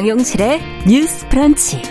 [0.00, 1.82] 정용실의 뉴스 프런치.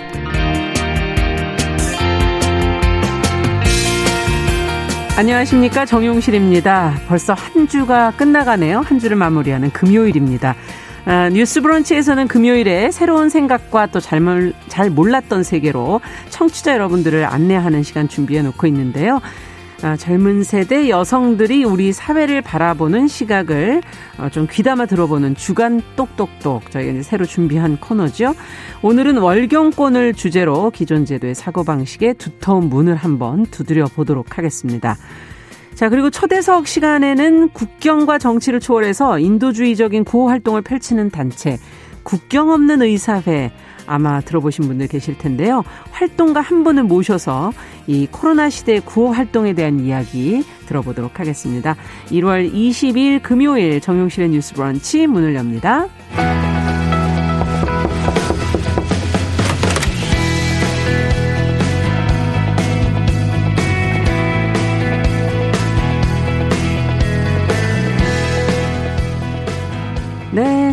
[5.15, 5.85] 안녕하십니까.
[5.85, 7.01] 정용실입니다.
[7.07, 8.79] 벌써 한 주가 끝나가네요.
[8.79, 10.55] 한 주를 마무리하는 금요일입니다.
[11.05, 18.65] 아, 뉴스 브런치에서는 금요일에 새로운 생각과 또잘잘 몰랐던 세계로 청취자 여러분들을 안내하는 시간 준비해 놓고
[18.65, 19.21] 있는데요.
[19.81, 23.81] 아, 젊은 세대 여성들이 우리 사회를 바라보는 시각을
[24.17, 28.35] 어, 좀 귀담아 들어보는 주간 똑똑똑 저희가 이제 새로 준비한 코너죠.
[28.81, 34.97] 오늘은 월경권을 주제로 기존 제도의 사고방식에 두터운 문을 한번 두드려 보도록 하겠습니다.
[35.75, 41.57] 자, 그리고 초대석 시간에는 국경과 정치를 초월해서 인도주의적인 구호 활동을 펼치는 단체,
[42.03, 43.53] 국경 없는 의사회,
[43.89, 45.63] 아마 들어보신 분들 계실 텐데요.
[45.91, 47.51] 활동가 한 분을 모셔서
[47.87, 51.75] 이 코로나 시대 구호 활동에 대한 이야기 들어보도록 하겠습니다.
[52.11, 55.87] 1월 22일 금요일 정용실의 뉴스 브런치 문을 엽니다.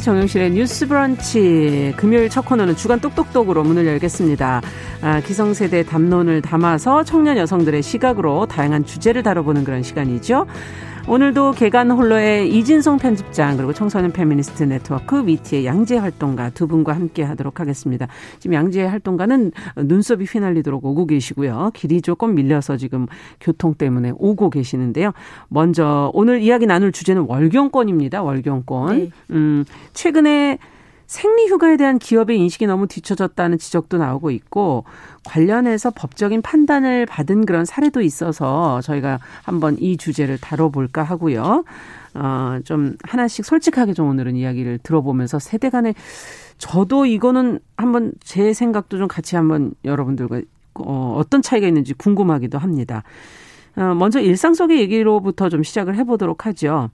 [0.07, 1.95] 정영실의 뉴스 브런치.
[1.97, 4.63] 금요일 첫 코너는 주간 똑똑똑으로 문을 열겠습니다.
[5.03, 10.47] 아, 기성세대 담론을 담아서 청년 여성들의 시각으로 다양한 주제를 다뤄보는 그런 시간이죠.
[11.09, 17.23] 오늘도 계간 홀로의 이진성 편집장 그리고 청소년 페미니스트 네트워크 위티의 양재 활동가 두 분과 함께
[17.23, 18.09] 하도록 하겠습니다.
[18.41, 21.71] 지금 양재 활동가는 눈썹이 휘날리도록 오고 계시고요.
[21.75, 23.07] 길이 조금 밀려서 지금
[23.41, 25.13] 교통 때문에 오고 계시는데요.
[25.49, 28.25] 먼저 오늘 이야기 나눌 주제는 월경권입니다.
[28.25, 28.99] 월경권.
[28.99, 29.11] 네.
[29.31, 30.59] 음, 최근에
[31.07, 34.85] 생리휴가에 대한 기업의 인식이 너무 뒤처졌다는 지적도 나오고 있고
[35.25, 41.65] 관련해서 법적인 판단을 받은 그런 사례도 있어서 저희가 한번 이 주제를 다뤄볼까 하고요.
[42.15, 45.95] 어, 좀 하나씩 솔직하게 좀 오늘은 이야기를 들어보면서 세대 간에
[46.59, 50.41] 저도 이거는 한번 제 생각도 좀 같이 한번 여러분들과
[50.75, 53.03] 어, 어떤 차이가 있는지 궁금하기도 합니다.
[53.77, 56.91] 어, 먼저 일상 속의 얘기로부터 좀 시작을 해보도록 하죠.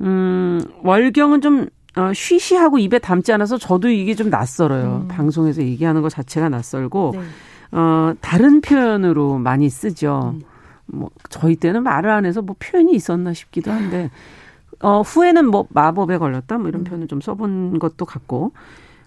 [0.00, 5.02] 음, 월경은 좀 어, 쉬쉬하고 입에 담지 않아서 저도 이게 좀 낯설어요.
[5.04, 5.08] 음.
[5.08, 7.20] 방송에서 얘기하는 것 자체가 낯설고, 네.
[7.72, 10.34] 어, 다른 표현으로 많이 쓰죠.
[10.34, 10.42] 음.
[10.86, 14.10] 뭐, 저희 때는 말을 안 해서 뭐 표현이 있었나 싶기도 한데,
[14.80, 16.58] 어, 후에는 뭐 마법에 걸렸다?
[16.58, 16.84] 뭐 이런 음.
[16.84, 18.52] 표현을 좀 써본 것도 같고,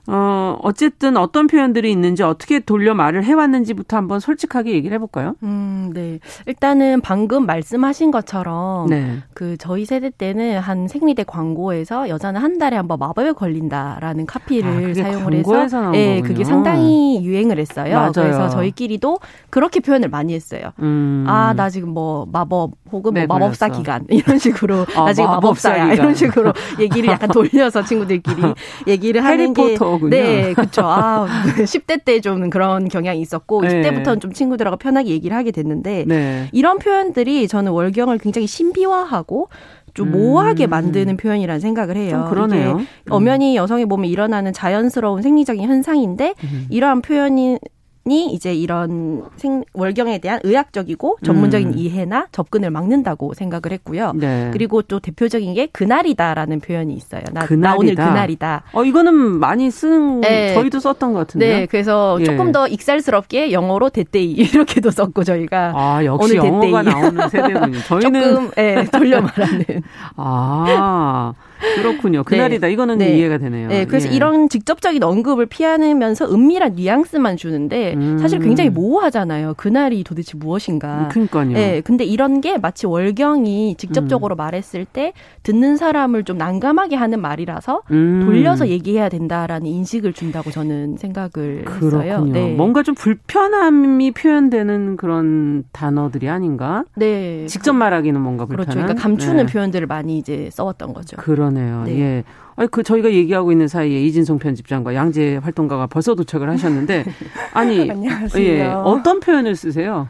[0.07, 5.35] 어, 어쨌든 어떤 표현들이 있는지 어떻게 돌려 말을 해왔는지부터 한번 솔직하게 얘기를 해볼까요?
[5.43, 6.19] 음, 네.
[6.45, 9.19] 일단은 방금 말씀하신 것처럼 네.
[9.33, 14.91] 그 저희 세대 때는 한 생리대 광고에서 여자는 한 달에 한 번 마법에 걸린다라는 카피를
[14.91, 17.95] 아, 사용을 해서 네, 그게 상당히 유행을 했어요.
[17.95, 18.11] 맞아요.
[18.11, 19.19] 그래서 저희끼리도
[19.49, 20.71] 그렇게 표현을 많이 했어요.
[20.79, 21.23] 음.
[21.27, 23.79] 아, 나 지금 뭐 마법 혹은 뭐 네, 마법사 걸렸어.
[23.81, 28.41] 기간 이런 식으로 아, 나 지금 마법사야 마법사 이런 식으로 얘기를 약간 돌려서 친구들끼리
[28.87, 29.77] 얘기를 하는 게.
[30.09, 30.81] 네, 그렇죠.
[30.85, 31.27] 아,
[31.57, 33.81] 10대 때 좀 그런 경향이 있었고 네.
[33.81, 36.47] 20대부터는 좀 친구들하고 편하게 얘기를 하게 됐는데 네.
[36.51, 39.49] 이런 표현들이 저는 월경을 굉장히 신비화하고
[39.93, 40.69] 좀 모호하게 음.
[40.69, 42.27] 만드는 표현이라는 생각을 해요.
[42.29, 42.79] 그러네요.
[42.79, 46.67] 이게 엄연히 여성의 몸에 일어나는 자연스러운 생리적인 현상인데 음.
[46.69, 47.57] 이러한 표현이
[48.05, 51.73] 이 이제 이런 생, 월경에 대한 의학적이고 전문적인 음.
[51.77, 54.11] 이해나 접근을 막는다고 생각을 했고요.
[54.15, 54.49] 네.
[54.51, 57.21] 그리고 또 대표적인 게 그날이다라는 표현이 있어요.
[57.31, 57.69] 나, 그날이다.
[57.69, 58.63] 나 오늘 그날이다.
[58.73, 60.53] 어 이거는 많이 쓰는 네.
[60.53, 61.59] 저희도 썼던 것 같은데요.
[61.59, 62.25] 네, 그래서 예.
[62.25, 67.79] 조금 더 익살스럽게 영어로 대데이 이렇게도 썼고 저희가 아 역시 오늘 영어가 나오는 세대군요.
[67.87, 69.63] 저희는 조금 예, 돌려 말하는.
[70.17, 71.33] 아.
[71.75, 72.23] 그렇군요.
[72.23, 72.67] 그날이다.
[72.67, 72.73] 네.
[72.73, 73.17] 이거는 네.
[73.17, 73.67] 이해가 되네요.
[73.69, 73.85] 네.
[73.85, 74.13] 그래서 예.
[74.15, 78.17] 이런 직접적인 언급을 피하면서 은밀한 뉘앙스만 주는데 음.
[78.19, 79.53] 사실 굉장히 모호하잖아요.
[79.55, 81.07] 그날이 도대체 무엇인가.
[81.11, 81.51] 그러니까요.
[81.51, 81.81] 네.
[81.81, 84.37] 근데 이런 게 마치 월경이 직접적으로 음.
[84.37, 85.13] 말했을 때
[85.43, 88.23] 듣는 사람을 좀 난감하게 하는 말이라서 음.
[88.25, 92.01] 돌려서 얘기해야 된다라는 인식을 준다고 저는 생각을 그렇군요.
[92.01, 92.25] 했어요.
[92.25, 92.53] 네.
[92.53, 96.83] 뭔가 좀 불편함이 표현되는 그런 단어들이 아닌가?
[96.95, 97.45] 네.
[97.47, 98.65] 직접 말하기는 뭔가 불편한.
[98.65, 98.79] 그렇죠.
[98.85, 99.51] 그러니까 감추는 네.
[99.51, 101.17] 표현들을 많이 이제 써왔던 거죠.
[101.17, 101.83] 그런 그러네요.
[101.85, 101.99] 네.
[101.99, 102.23] 예.
[102.55, 107.03] 아니, 그 저희가 얘기하고 있는 사이에 이진성 편집장과 양재 활동가가 벌써 도착을 하셨는데
[107.53, 108.43] 아니 안녕하세요.
[108.45, 108.63] 예.
[108.63, 110.07] 어떤 표현을 쓰세요?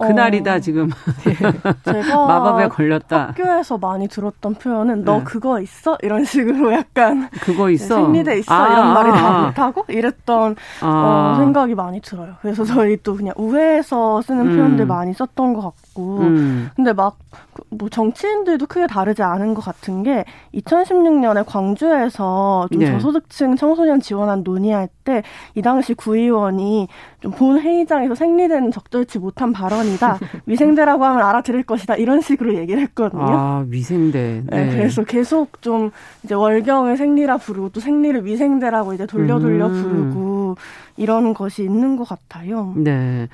[0.00, 0.90] 그날이다 어, 지금
[1.24, 1.34] 네.
[1.84, 3.28] 제가 마법에 걸렸다.
[3.28, 5.24] 학교에서 많이 들었던 표현은 너 네.
[5.24, 9.46] 그거 있어 이런 식으로 약간 그거 있어 생리대 있어 아, 이런 말이 아, 다 아.
[9.46, 11.34] 못하고 이랬던 아.
[11.36, 12.34] 어, 생각이 많이 들어요.
[12.40, 14.56] 그래서 저희 또 그냥 우회해서 쓰는 음.
[14.56, 16.70] 표현들 많이 썼던 것 같고 음.
[16.76, 17.16] 근데 막
[17.70, 20.24] 뭐 정치인들도 크게 다르지 않은 것 같은 게
[20.54, 22.90] 2016년에 광주에서 좀 네.
[22.92, 25.22] 저소득층 청소년 지원안 논의할 때
[25.54, 26.88] 이 당시 구의원이
[27.20, 30.18] 좀 본 회의장에서 생리대는 적절치 못한 발언 이 편이다.
[30.46, 31.96] 위생대라고 하면 알아들을 것이다.
[31.96, 33.22] 이런 식으로 얘기를 했거든요.
[33.22, 34.44] 아, 위생대.
[34.46, 34.64] 네.
[34.64, 35.90] 네 그래서 계속 좀
[36.24, 39.82] 이제 월경을 생리라 부르고 또 생리를 위생대라고 이제 돌려 돌려 음.
[39.82, 40.56] 부르고
[40.96, 42.72] 이런 것이 있는 것 같아요.
[42.76, 43.28] 네.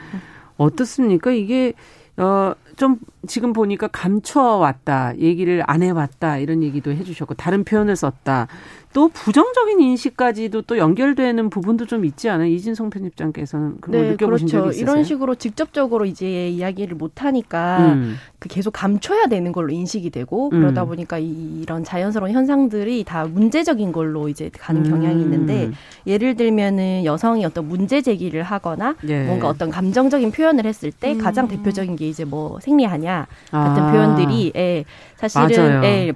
[0.57, 1.31] 어떻습니까?
[1.31, 1.75] 이게
[2.17, 2.99] 어, 좀
[3.29, 8.49] 지금 보니까 감춰왔다, 얘기를 안 해왔다, 이런 얘기도 해주셨고, 다른 표현을 썼다.
[8.93, 12.49] 또 부정적인 인식까지도 또 연결되는 부분도 좀 있지 않아요?
[12.49, 14.65] 이진성 편집장께서는 그걸 네, 느껴보신 그렇죠.
[14.65, 14.91] 적이 있으세요?
[14.91, 18.17] 이런 식으로 직접적으로 이제 이야기를 못 하니까 음.
[18.39, 20.61] 그 계속 감춰야 되는 걸로 인식이 되고 음.
[20.61, 24.91] 그러다 보니까 이, 런 자연스러운 현상들이 다 문제적인 걸로 이제 가는 음.
[24.91, 25.71] 경향이 있는데
[26.07, 29.25] 예를 들면은 여성이 어떤 문제 제기를 하거나 예.
[29.25, 31.19] 뭔가 어떤 감정적인 표현을 했을 때 음.
[31.19, 33.93] 가장 대표적인 게 이제 뭐 생리하냐 같은 아.
[33.93, 34.85] 표현들이 예,
[35.17, 36.13] 사실은 예,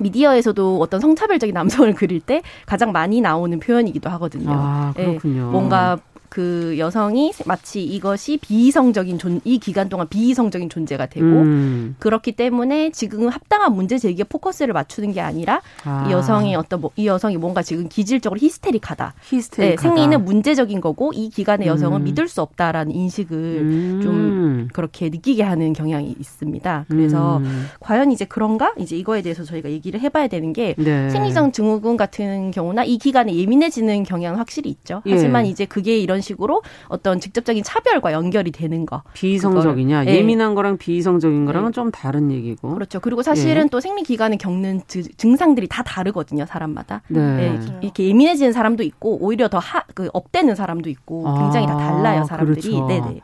[0.00, 4.50] 미디어에서도 어떤 성차별적인 남성을 그릴 때 가장 많이 나오는 표현이기도 하거든요.
[4.52, 5.40] 아, 그렇군요.
[5.40, 5.98] 예, 뭔가
[6.30, 11.96] 그 여성이 마치 이것이 비이성적인 존, 이 기간 동안 비이성적인 존재가 되고 음.
[11.98, 16.06] 그렇기 때문에 지금 합당한 문제 제기에 포커스를 맞추는 게 아니라 아.
[16.08, 19.14] 이 여성이 어떤 뭐, 이 여성이 뭔가 지금 기질적으로 히스테릭하다.
[19.24, 19.82] 히스테릭하다.
[19.82, 22.04] 네, 생리는 문제적인 거고 이 기간의 여성은 음.
[22.04, 24.00] 믿을 수 없다라는 인식을 음.
[24.02, 26.86] 좀 그렇게 느끼게 하는 경향이 있습니다.
[26.88, 27.66] 그래서 음.
[27.80, 28.72] 과연 이제 그런가?
[28.78, 31.10] 이제 이거에 대해서 저희가 얘기를 해봐야 되는 게 네.
[31.10, 35.02] 생리적 증후군 같은 경우나 이 기간에 예민해지는 경향은 확실히 있죠.
[35.08, 35.50] 하지만 예.
[35.50, 39.02] 이제 그게 이런 이런 식으로 어떤 직접적인 차별과 연결이 되는 거.
[39.14, 40.06] 비이성적이냐?
[40.06, 40.16] 예.
[40.16, 41.72] 예민한 거랑 비이성적인 거랑은 예.
[41.72, 42.74] 좀 다른 얘기고.
[42.74, 43.00] 그렇죠.
[43.00, 43.68] 그리고 사실은 예.
[43.70, 44.82] 또 생리 기간에 겪는
[45.16, 47.02] 증상들이 다 다르거든요, 사람마다.
[47.08, 47.20] 네.
[47.20, 47.78] 예.
[47.82, 52.24] 이렇게 예민해지는 사람도 있고 오히려 더 하, 그 업되는 사람도 있고 굉장히 아, 다 달라요,
[52.24, 52.60] 사람들이.
[52.60, 52.86] 그렇죠.
[52.86, 53.20] 네네.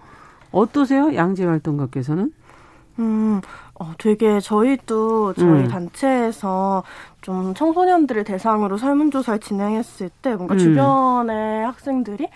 [0.52, 1.14] 어떠세요?
[1.14, 2.32] 양재 활동가께서는?
[2.98, 3.42] 음,
[3.78, 5.68] 어, 되게 저희도 저희 음.
[5.68, 6.82] 단체에서
[7.20, 10.58] 좀 청소년들을 대상으로 설문조사를 진행했을 때 뭔가 음.
[10.58, 12.28] 주변의 학생들이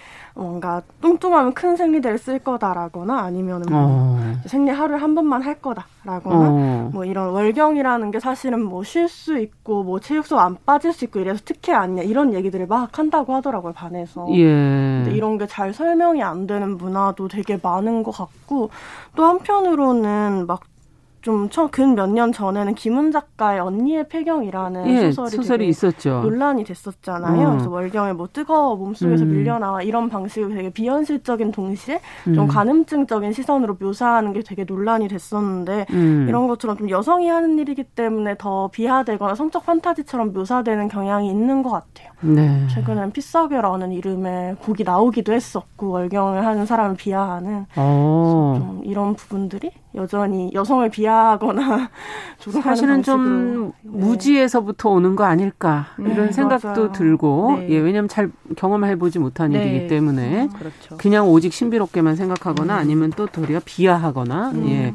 [0.44, 4.34] 뭔가 뚱뚱하면 큰 생리대를 쓸 거다라거나 아니면은 뭐 어.
[4.46, 6.90] 생리 하루에 한 번만 할 거다라거나 어.
[6.94, 11.20] 뭐 이런 월경이라는 게 사실은 뭐 쉴 수 있고 뭐 체육소 안 빠질 수 있고
[11.20, 14.44] 이래서 특혜 아니냐 이런 얘기들을 막 한다고 하더라고요 반에서 예.
[15.04, 18.70] 근데 이런 게 잘 설명이 안 되는 문화도 되게 많은 것 같고
[19.16, 20.60] 또 한편으로는 막
[21.22, 26.20] 좀근 몇 년 전에는 김은 작가의 언니의 폐경이라는 예, 소설이, 소설이 있었죠.
[26.22, 27.48] 논란이 됐었잖아요.
[27.48, 27.50] 음.
[27.52, 29.30] 그래서 월경에 뭐 뜨거워 몸속에서 음.
[29.32, 32.46] 밀려나와 이런 방식을 되게 비현실적인 동시에 좀 음.
[32.46, 36.26] 가늠증적인 시선으로 묘사하는 게 되게 논란이 됐었는데 음.
[36.28, 41.70] 이런 것처럼 좀 여성이 하는 일이기 때문에 더 비하되거나 성적 판타지처럼 묘사되는 경향이 있는 것
[41.70, 42.10] 같아요.
[42.22, 42.66] 네.
[42.68, 48.56] 최근엔 피싸게라는 이름의 곡이 나오기도 했었고 월경을 하는 사람을 비하하는 어.
[48.58, 51.90] 좀 이런 부분들이 여전히 여성을 비하하거나
[52.62, 53.90] 사실은 좀 네.
[53.98, 56.92] 무지에서부터 오는 거 아닐까 이런 네, 생각도 맞아요.
[56.92, 57.70] 들고 네.
[57.70, 59.64] 예 왜냐하면 잘 경험해 보지 못한 네.
[59.64, 60.96] 일이기 때문에 음, 그렇죠.
[60.96, 62.78] 그냥 오직 신비롭게만 생각하거나 음.
[62.78, 64.68] 아니면 또 도리어 비하하거나 음.
[64.68, 64.94] 예.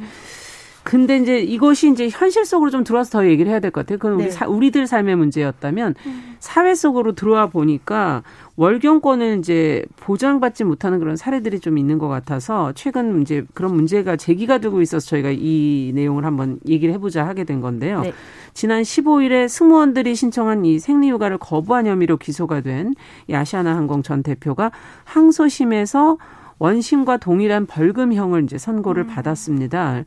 [0.85, 3.97] 근데 이제 이것이 이제 현실 속으로 좀 들어와서 더 얘기를 해야 될 것 같아요.
[3.97, 4.29] 그건 우리 네.
[4.29, 6.35] 사, 우리들 삶의 문제였다면 음.
[6.39, 8.21] 사회 속으로 들어와 보니까
[8.55, 14.59] 월경권을 이제 보장받지 못하는 그런 사례들이 좀 있는 것 같아서 최근 이제 그런 문제가 제기가
[14.59, 18.01] 되고 있어서 저희가 이 내용을 한번 얘기를 해보자 하게 된 건데요.
[18.01, 18.13] 네.
[18.53, 22.93] 지난 15일에 승무원들이 신청한 이 생리휴가를 거부한 혐의로 기소가 된
[23.33, 24.71] 아시아나 항공 전 대표가
[25.03, 26.19] 항소심에서
[26.59, 29.07] 원심과 동일한 벌금형을 이제 선고를 음.
[29.07, 30.03] 받았습니다.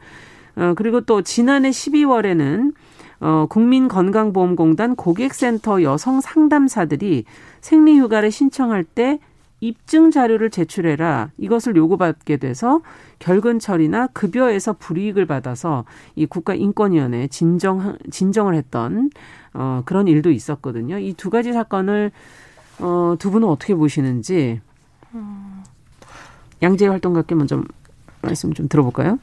[0.59, 2.75] 어, 그리고 또 지난해 12월에는
[3.21, 7.25] 어, 국민건강보험공단 고객센터 여성 상담사들이
[7.61, 9.19] 생리휴가를 신청할 때
[9.61, 11.31] 입증 자료를 제출해라.
[11.37, 12.81] 이것을 요구받게 돼서
[13.19, 15.85] 결근 처리나 급여에서 불이익을 받아서
[16.15, 19.11] 이 국가인권위원회에 진정 진정을 했던
[19.55, 20.99] 어 그런 일도 있었거든요.
[20.99, 22.12] 이 두 가지 사건을
[22.81, 24.61] 어 두 분은 어떻게 보시는지
[25.15, 25.65] 음.
[26.62, 27.61] 양재 활동가께 먼저
[28.23, 29.19] 말씀 좀 들어볼까요?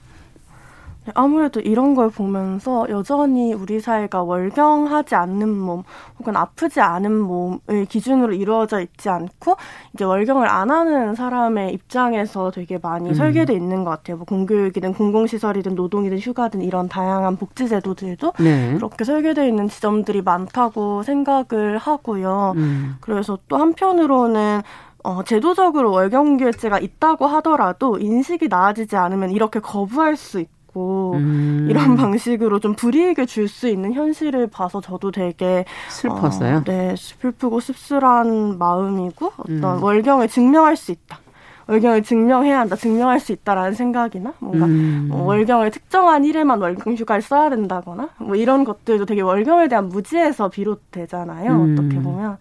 [1.06, 5.84] 네, 아무래도 이런 걸 보면서 여전히 우리 사회가 월경하지 않는 몸
[6.20, 9.56] 혹은 아프지 않은 몸을 기준으로 이루어져 있지 않고
[9.94, 13.14] 이제 월경을 안 하는 사람의 입장에서 되게 많이 음.
[13.14, 14.18] 설계돼 있는 것 같아요.
[14.18, 18.74] 뭐 공교육이든 공공시설이든 노동이든 휴가든 이런 다양한 복지제도들도 네.
[18.76, 22.54] 그렇게 설계돼 있는 지점들이 많다고 생각을 하고요.
[22.56, 22.96] 음.
[23.00, 24.62] 그래서 또 한편으로는
[25.04, 31.68] 어, 제도적으로 월경결제가 있다고 하더라도 인식이 나아지지 않으면 이렇게 거부할 수 있고 있고 음.
[31.70, 36.58] 이런 방식으로 좀 불이익을 줄 수 있는 현실을 봐서 저도 되게 슬펐어요.
[36.58, 39.84] 어, 네, 슬프고 씁쓸한 마음이고 어떤 음.
[39.84, 41.20] 월경을 증명할 수 있다.
[41.68, 45.10] 월경을 증명해야 한다, 증명할 수 있다라는 생각이나 뭔가 음.
[45.12, 50.50] 어, 월경을 특정한 일에만 월경 휴가를 써야 된다거나 뭐 이런 것들도 되게 월경에 대한 무지에서
[50.50, 51.52] 비롯되잖아요.
[51.52, 51.74] 음.
[51.74, 52.38] 어떻게 보면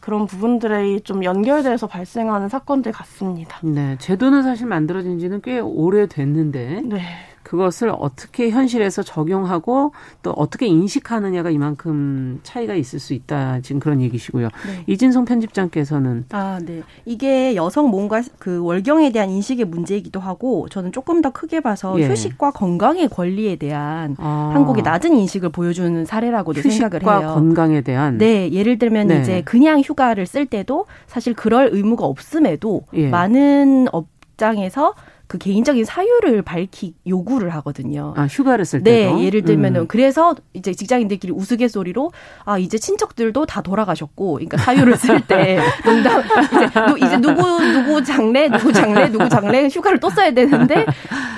[0.00, 3.58] 그런 부분들이 좀 연결돼서 발생하는 사건들 같습니다.
[3.62, 7.02] 네, 제도는 사실 만들어진 지는 꽤 오래됐는데 네.
[7.44, 13.60] 그것을 어떻게 현실에서 적용하고 또 어떻게 인식하느냐가 이만큼 차이가 있을 수 있다.
[13.60, 14.48] 지금 그런 얘기시고요.
[14.66, 14.84] 네.
[14.86, 16.82] 이진성 편집장께서는 아, 네.
[17.04, 22.08] 이게 여성 뭔가 그 월경에 대한 인식의 문제이기도 하고 저는 조금 더 크게 봐서 예.
[22.08, 24.50] 휴식과 건강의 권리에 대한 아.
[24.54, 27.10] 한국의 낮은 인식을 보여주는 사례라고도 생각을 해요.
[27.10, 29.20] 휴식과 건강에 대한 네, 예를 들면 네.
[29.20, 33.08] 이제 그냥 휴가를 쓸 때도 사실 그럴 의무가 없음에도 예.
[33.08, 34.94] 많은 업장에서
[35.34, 38.14] 그 개인적인 사유를 밝히길 요구를 하거든요.
[38.16, 39.16] 아 휴가를 쓸 네, 때도.
[39.16, 39.86] 네, 예를 들면은 음.
[39.88, 42.12] 그래서 이제 직장인들끼리 우스갯소리로
[42.44, 48.48] 아 이제 친척들도 다 돌아가셨고, 그러니까 사유를 쓸 때 농담 이제, 이제 누구 누구 장례
[48.48, 50.86] 누구 장례 누구 장례 휴가를 또 써야 되는데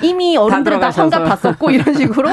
[0.03, 2.29] 이미 어른들은 다 환갑 다 썼고 이런 식으로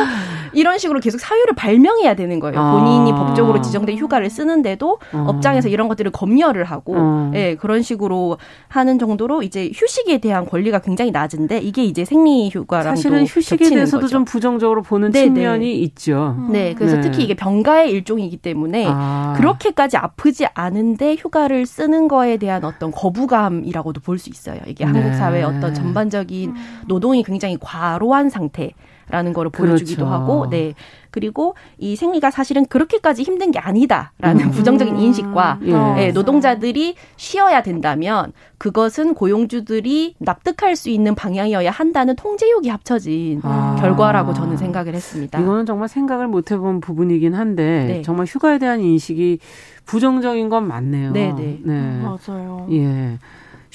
[0.55, 2.55] 이런 식으로 계속 사유를 발명해야 되는 거예요.
[2.55, 3.15] 본인이 아.
[3.15, 5.25] 법적으로 지정된 휴가를 쓰는데도 어.
[5.29, 7.33] 업장에서 이런 것들을 검열을 하고, 어.
[7.35, 12.97] 예, 그런 식으로 하는 정도로 이제 휴식에 대한 권리가 굉장히 낮은데 이게 이제 생리 휴가랑
[12.97, 14.13] 사실은 휴식에 대해서도 거죠.
[14.13, 15.27] 좀 부정적으로 보는 네네.
[15.35, 15.73] 측면이 네.
[15.73, 16.37] 있죠.
[16.51, 17.03] 네, 그래서 네.
[17.03, 19.35] 특히 이게 병가의 일종이기 때문에 아.
[19.37, 24.61] 그렇게까지 아프지 않은데 휴가를 쓰는 거에 대한 어떤 거부감이라고도 볼 수 있어요.
[24.67, 24.93] 이게 네.
[24.93, 26.55] 한국 사회의 어떤 전반적인
[26.87, 28.71] 노동이 굉장히 과로한 상태.
[29.11, 30.13] 라는 거를 보여주기도 그렇죠.
[30.13, 30.75] 하고, 네.
[31.15, 34.51] 그리고 이 생리가 사실은 그렇게까지 힘든 게 아니다라는 음.
[34.51, 35.73] 부정적인 인식과 예.
[35.73, 43.77] 네, 노동자들이 쉬어야 된다면 그것은 고용주들이 납득할 수 있는 방향이어야 한다는 통제욕이 합쳐진 아.
[43.79, 45.39] 결과라고 저는 생각을 했습니다.
[45.39, 48.03] 이거는 정말 생각을 못 해본 부분이긴 한데 네.
[48.03, 49.39] 정말 휴가에 대한 인식이
[49.87, 51.13] 부정적인 건 맞네요.
[51.13, 51.35] 네네.
[51.35, 51.61] 네.
[51.63, 52.03] 네.
[52.03, 52.67] 맞아요.
[52.73, 53.19] 예.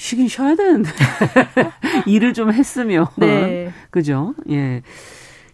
[0.00, 0.88] 쉬긴 쉬어야 되는데
[2.08, 3.70] 일을 좀 했으면 네.
[3.90, 4.34] 그죠?
[4.48, 4.80] 예.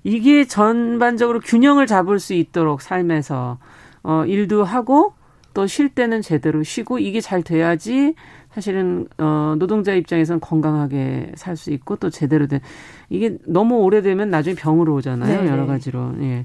[0.05, 3.59] 이게 전반적으로 균형을 잡을 수 있도록 삶에서
[4.05, 5.15] 어 일도 하고
[5.53, 8.15] 또 쉴 때는 제대로 쉬고 이게 잘 돼야지
[8.53, 12.61] 사실은 어 노동자 입장에서는 건강하게 살 수 있고 또 제대로 된
[13.11, 15.43] 이게 너무 오래되면 나중에 병으로 오잖아요.
[15.43, 16.13] 네 여러 가지로.
[16.21, 16.45] 예.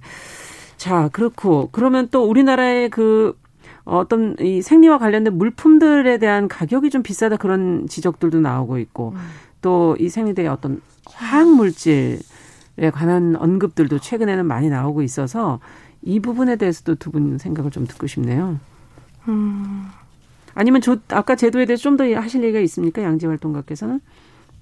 [0.76, 3.38] 자, 그렇고 그러면 또 우리나라의 그
[3.84, 9.20] 어떤 이 생리와 관련된 물품들에 대한 가격이 좀 비싸다 그런 지적들도 나오고 있고 음.
[9.62, 12.20] 또이 생리대의 어떤 화학 물질
[12.78, 15.60] 에 관한 언급들도 최근에는 많이 나오고 있어서
[16.04, 18.60] 이 부분에 대해서도 두 분 생각을 좀 듣고 싶네요.
[19.28, 19.86] 음.
[20.56, 23.04] 아니면 저 아까 제도에 대해서 좀 더 하실 얘기가 있습니까?
[23.04, 24.00] 양재 활동가께서는?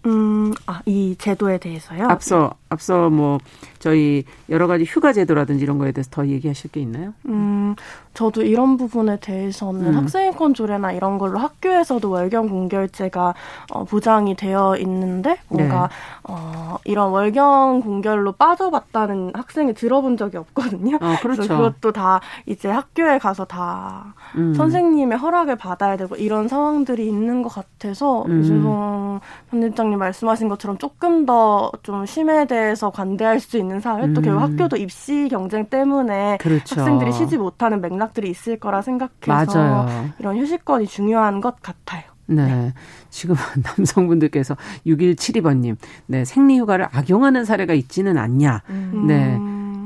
[0.05, 2.07] 음, 아, 이 제도에 대해서요?
[2.07, 3.37] 앞서, 앞서 뭐,
[3.79, 7.13] 저희 여러 가지 휴가 제도라든지 이런 거에 대해서 더 얘기하실 게 있나요?
[7.25, 7.75] 음,
[8.13, 9.95] 저도 이런 부분에 대해서는 음.
[9.95, 13.33] 학생인권 조례나 이런 걸로 학교에서도 월경 공결제가
[13.71, 15.95] 어, 보장이 되어 있는데 뭔가 네.
[16.23, 20.97] 어, 이런 월경 공결로 빠져봤다는 학생이 들어본 적이 없거든요.
[20.97, 21.43] 어, 그렇죠.
[21.43, 24.53] 그래서 그것도 다 이제 학교에 가서 다 음.
[24.53, 28.39] 선생님의 허락을 받아야 되고 이런 상황들이 있는 것 같아서 음.
[28.39, 34.21] 유진성 편집장 님 말씀하신 것처럼 조금 더 좀 심에 대해서 관대할 수 있는 사회 또
[34.21, 34.51] 결국 음.
[34.51, 36.79] 학교도 입시 경쟁 때문에 그렇죠.
[36.79, 40.09] 학생들이 쉬지 못하는 맥락들이 있을 거라 생각해서 맞아요.
[40.19, 42.03] 이런 휴식권이 중요한 것 같아요.
[42.27, 42.45] 네.
[42.45, 42.73] 네.
[43.09, 43.35] 지금
[43.77, 44.55] 남성분들께서
[44.85, 48.61] 6172번님, 네, 생리휴가를 악용하는 사례가 있지는 않냐.
[48.69, 49.05] 음.
[49.07, 49.37] 네.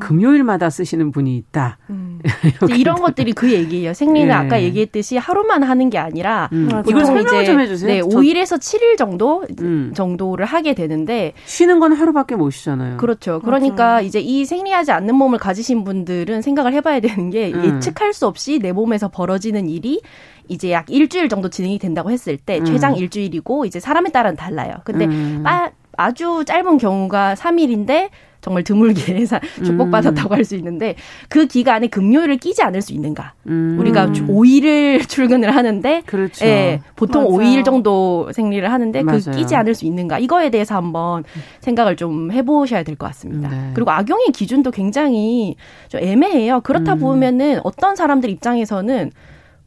[0.04, 1.78] 금요일마다 쓰시는 분이 있다.
[1.90, 2.20] 음.
[2.78, 3.94] 이런 것들이 그 얘기예요.
[3.94, 4.34] 생리는 예.
[4.34, 6.70] 아까 얘기했듯이 하루만 하는 게 아니라 음.
[6.88, 7.88] 이걸 설명 좀 해주세요.
[7.88, 9.94] 네, 5일에서 7일 정도 음.
[9.96, 12.98] 정도를 하게 되는데 쉬는 건 하루밖에 못 쉬잖아요.
[12.98, 13.40] 그렇죠.
[13.40, 14.02] 그러니까 맞아.
[14.02, 17.64] 이제 이 생리하지 않는 몸을 가지신 분들은 생각을 해봐야 되는 게 음.
[17.64, 20.02] 예측할 수 없이 내 몸에서 벌어지는 일이
[20.50, 22.66] 이제 약 일주일 정도 진행이 된다고 했을 때 음.
[22.66, 24.76] 최장 일주일이고 이제 사람에 따라는 달라요.
[24.84, 25.44] 근데 음.
[25.44, 28.10] 빠, 아주 짧은 경우가 3일인데
[28.44, 29.24] 정말 드물게
[29.66, 30.36] 축복받았다고 음.
[30.36, 30.96] 할수 있는데
[31.30, 33.34] 그 기간에 금요일을 끼지 않을 수 있는가?
[33.48, 33.78] 음.
[33.80, 36.46] 우리가 5일을 출근을 하는데 그렇죠.
[36.46, 37.38] 예, 보통 맞아요.
[37.38, 39.22] 5일 정도 생리를 하는데 그 맞아요.
[39.24, 40.20] 그 끼지 않을 수 있는가?
[40.20, 41.24] 이거에 대해서 한번
[41.62, 43.50] 생각을 좀 해보셔야 될 것 같습니다.
[43.50, 43.72] 네.
[43.74, 45.56] 그리고 악용의 기준도 굉장히
[45.88, 46.62] 좀 애매해요.
[46.62, 47.00] 그렇다 음.
[47.00, 49.10] 보면은 어떤 사람들 입장에서는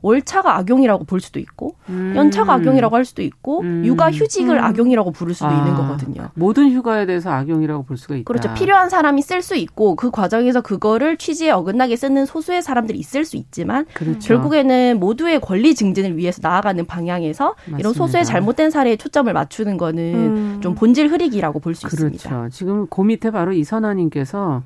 [0.06, 2.12] 월차가 악용이라고 볼 수도 있고 음.
[2.14, 3.84] 연차가 악용이라고 할 수도 있고 음.
[3.84, 4.64] 육아 휴직을 음.
[4.64, 5.52] 악용이라고 부를 수도 아.
[5.52, 6.28] 있는 거거든요.
[6.34, 8.24] 모든 휴가에 대해서 악용이라고 볼 수가 있다.
[8.24, 8.54] 그렇죠.
[8.54, 13.36] 필요한 사람이 쓸 수 있고 그 과정에서 그거를 취지에 어긋나게 쓰는 소수의 사람들이 있을 수
[13.36, 14.20] 있지만 그렇죠.
[14.20, 17.78] 결국에는 모두의 권리 증진을 위해서 나아가는 방향에서 맞습니다.
[17.80, 20.60] 이런 소수의 잘못된 사례에 초점을 맞추는 거는 음.
[20.62, 22.28] 좀 본질 흐리기라고 볼 수 있습니다.
[22.28, 22.48] 그렇죠.
[22.56, 24.62] 지금 그 밑에 바로 이선아님께서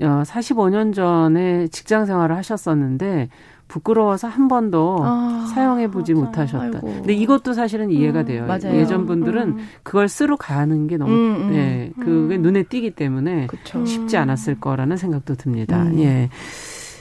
[0.00, 3.28] 45년 어, 전에 직장 생활을 하셨었는데
[3.74, 6.64] 부끄러워서 한 번도 아, 사용해 보지 못하셨다.
[6.64, 6.80] 아이고.
[6.80, 8.46] 근데 이것도 사실은 이해가 음, 돼요.
[8.46, 8.76] 맞아요.
[8.76, 9.68] 예전 분들은 음.
[9.82, 11.54] 그걸 쓰러 가는 게 너무 음, 음.
[11.54, 12.42] 예, 그게 음.
[12.42, 13.84] 눈에 띄기 때문에 그쵸.
[13.84, 15.82] 쉽지 않았을 거라는 생각도 듭니다.
[15.82, 15.98] 음.
[15.98, 16.30] 예.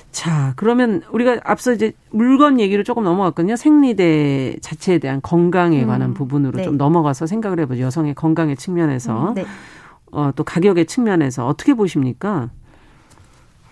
[0.10, 3.56] 자, 그러면 우리가 앞서 이제 물건 얘기를 조금 넘어갔거든요.
[3.56, 5.88] 생리대 자체에 대한 건강에 음.
[5.88, 6.63] 관한 음, 부분으로 네.
[6.63, 7.84] 좀 넘어가서 생각을 해보죠.
[7.84, 9.30] 여성의 건강의 측면에서.
[9.30, 9.46] 음, 네.
[10.12, 12.50] 어, 또 가격의 측면에서 어떻게 보십니까?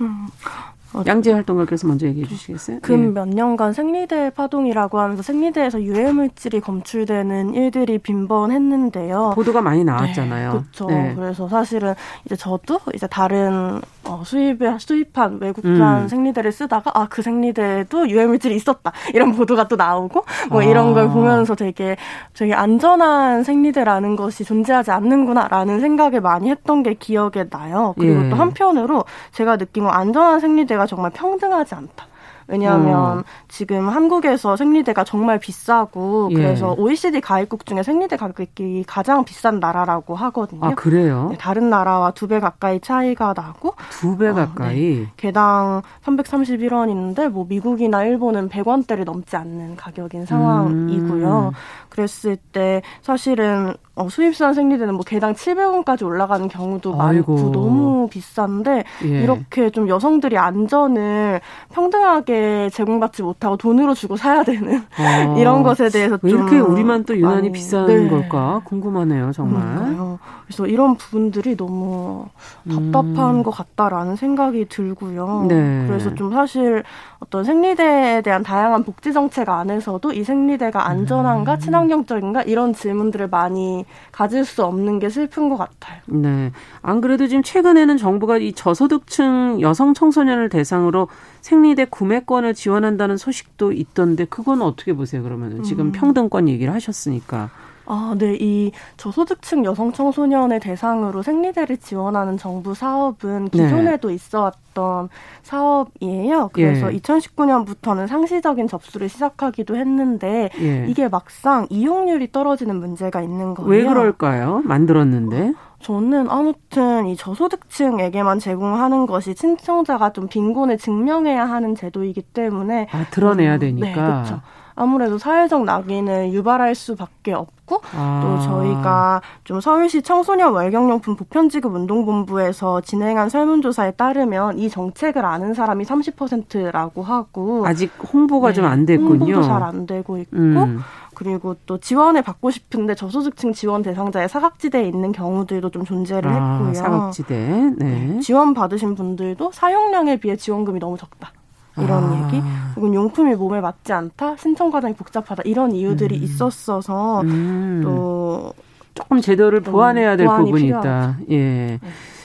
[0.01, 0.70] 음, 어,
[1.05, 2.79] 양재 활동가께서 먼저 얘기해 주시겠어요?
[2.81, 3.33] 근몇 예.
[3.35, 9.33] 년간 생리대 파동이라고 하면서 생리대에서 유해 물질이 검출되는 일들이 빈번했는데요.
[9.35, 10.53] 보도가 많이 나왔잖아요.
[10.53, 10.85] 네, 그렇죠.
[10.87, 11.13] 네.
[11.15, 11.93] 그래서 사실은
[12.25, 16.07] 이제 저도 이제 다른 어, 수입에 수입한 외국산 음.
[16.07, 20.63] 생리대를 쓰다가 아 그 생리대에도 유해 물질이 있었다 이런 보도가 또 나오고 뭐 아.
[20.63, 21.97] 이런 걸 보면서 되게
[22.33, 27.93] 되게 안전한 생리대라는 것이 존재하지 않는구나라는 생각을 많이 했던 게 기억에 나요.
[27.97, 28.29] 그리고 예.
[28.29, 32.10] 또 한편으로 제가 느낀 건 안전한 생리대가 정말 평등하지 않다.
[32.47, 33.23] 왜냐하면 음.
[33.47, 36.35] 지금 한국에서 생리대가 정말 비싸고 예.
[36.35, 40.65] 그래서 OECD 가입국 중에 생리대 가격이 가장 비싼 나라라고 하거든요.
[40.65, 41.27] 아 그래요?
[41.31, 45.07] 네, 다른 나라와 두 배 가까이 차이가 나고 두 배 가까이 어, 네.
[45.17, 51.47] 개당 331원인데 뭐 미국이나 일본은 100원대를 넘지 않는 가격인 상황이고요.
[51.49, 51.51] 음.
[51.89, 57.33] 그랬을 때 사실은 어, 수입산 생리대는 뭐 개당 700원까지 올라가는 경우도 아이고.
[57.35, 59.07] 많고 너무 비싼데 예.
[59.23, 61.41] 이렇게 좀 여성들이 안전을
[61.73, 62.30] 평등하게
[62.71, 65.35] 제공받지 못하고 돈으로 주고 사야 되는 아.
[65.39, 68.07] 이런 것에 대해서 왜 이렇게 우리만 또 유난히 많이, 비싼 네.
[68.07, 69.61] 걸까 궁금하네요 정말.
[69.75, 70.19] 그러니까요.
[70.45, 72.25] 그래서 이런 부분들이 너무
[72.69, 73.43] 답답한 음.
[73.43, 75.45] 것 같다라는 생각이 들고요.
[75.47, 75.85] 네.
[75.87, 76.83] 그래서 좀 사실
[77.19, 81.59] 어떤 생리대에 대한 다양한 복지 정책 안에서도 이 생리대가 안전한가 음.
[81.59, 86.01] 친환경적인가 이런 질문들을 많이 가질 수 없는 게 슬픈 것 같아요.
[86.07, 86.51] 네.
[86.81, 91.07] 안 그래도 지금 최근에는 정부가 이 저소득층 여성 청소년을 대상으로
[91.41, 95.23] 생리대 구매권을 지원한다는 소식도 있던데 그건 어떻게 보세요?
[95.23, 95.91] 그러면 지금 음.
[95.91, 97.49] 평등권 얘기를 하셨으니까.
[97.93, 98.37] 아, 네.
[98.39, 103.63] 이 저소득층 여성 청소년의 대상으로 생리대를 지원하는 정부 사업은 네.
[103.63, 104.13] 기존에도 네.
[104.13, 105.09] 있어 왔던
[105.43, 106.51] 사업이에요.
[106.53, 106.97] 그래서 예.
[106.97, 110.85] 2019년부터는 상시적인 접수를 시작하기도 했는데 예.
[110.87, 113.69] 이게 막상 이용률이 떨어지는 문제가 있는 거예요.
[113.69, 114.61] 왜 그럴까요?
[114.63, 115.53] 만들었는데.
[115.81, 123.55] 저는 아무튼 이 저소득층에게만 제공하는 것이 신청자가 좀 빈곤을 증명해야 하는 제도이기 때문에 아 드러내야
[123.55, 123.87] 음, 되니까.
[123.87, 124.41] 네, 그렇죠.
[124.75, 128.21] 아무래도 사회적 낙인을 유발할 수밖에 없고 아.
[128.23, 135.85] 또 저희가 좀 서울시 청소년 월경용품 보편지급 운동본부에서 진행한 설문조사에 따르면 이 정책을 아는 사람이
[135.85, 139.09] 30%라고 하고 아직 홍보가 네, 좀안 됐군요.
[139.09, 140.79] 홍보도 잘 안 되고 있고 음.
[141.13, 146.73] 그리고 또 지원을 받고 싶은데 저소득층 지원 대상자의 사각지대에 있는 경우들도 좀 존재를 아, 했고요.
[146.73, 147.35] 사각지대.
[147.77, 148.07] 네.
[148.07, 148.19] 네.
[148.21, 151.31] 지원 받으신 분들도 사용량에 비해 지원금이 너무 적다.
[151.77, 152.25] 이런 아.
[152.25, 152.41] 얘기
[152.75, 156.23] 혹은 용품이 몸에 맞지 않다 신청 과정이 복잡하다 이런 이유들이 음.
[156.23, 157.81] 있었어서 음.
[157.83, 158.53] 또
[158.93, 160.87] 조금 제도를 보완해야 될 부분이 필요하죠.
[160.87, 161.17] 있다.
[161.29, 161.37] 예.
[161.37, 161.79] 네.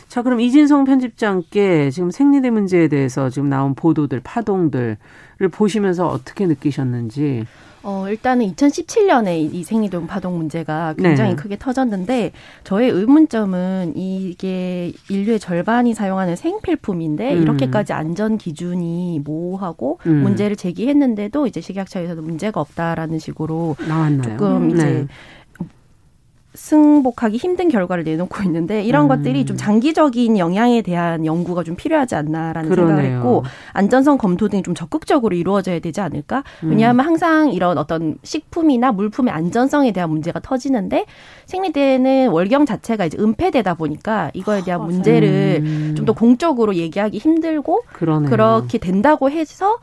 [0.08, 4.96] 자, 그럼 이진성 편집장께 지금 생리대 문제에 대해서 지금 나온 보도들, 파동들을
[5.52, 7.44] 보시면서 어떻게 느끼셨는지.
[7.88, 11.36] 어, 일단은 2017년에 이 생리동 파동 문제가 굉장히 네.
[11.36, 12.32] 크게 터졌는데
[12.64, 17.42] 저의 의문점은 이게 인류의 절반이 사용하는 생필품인데 음.
[17.42, 20.16] 이렇게까지 안전 기준이 모호하고 음.
[20.16, 24.36] 문제를 제기했는데도 이제 식약처에서도 문제가 없다라는 식으로 나왔나요?
[24.36, 25.06] 조금 이제 네.
[26.56, 29.08] 승복하기 힘든 결과를 내놓고 있는데 이런 음.
[29.08, 32.96] 것들이 좀 장기적인 영향에 대한 연구가 좀 필요하지 않나라는 그러네요.
[32.96, 36.42] 생각을 했고 안전성 검토 등이 좀 적극적으로 이루어져야 되지 않을까?
[36.64, 36.70] 음.
[36.70, 41.04] 왜냐하면 항상 이런 어떤 식품이나 물품의 안전성에 대한 문제가 터지는데
[41.44, 45.94] 생리대는 월경 자체가 이제 은폐되다 보니까 이거에 대한 문제를 음.
[45.96, 48.30] 좀더 공적으로 얘기하기 힘들고 그러네요.
[48.30, 49.78] 그렇게 된다고 해서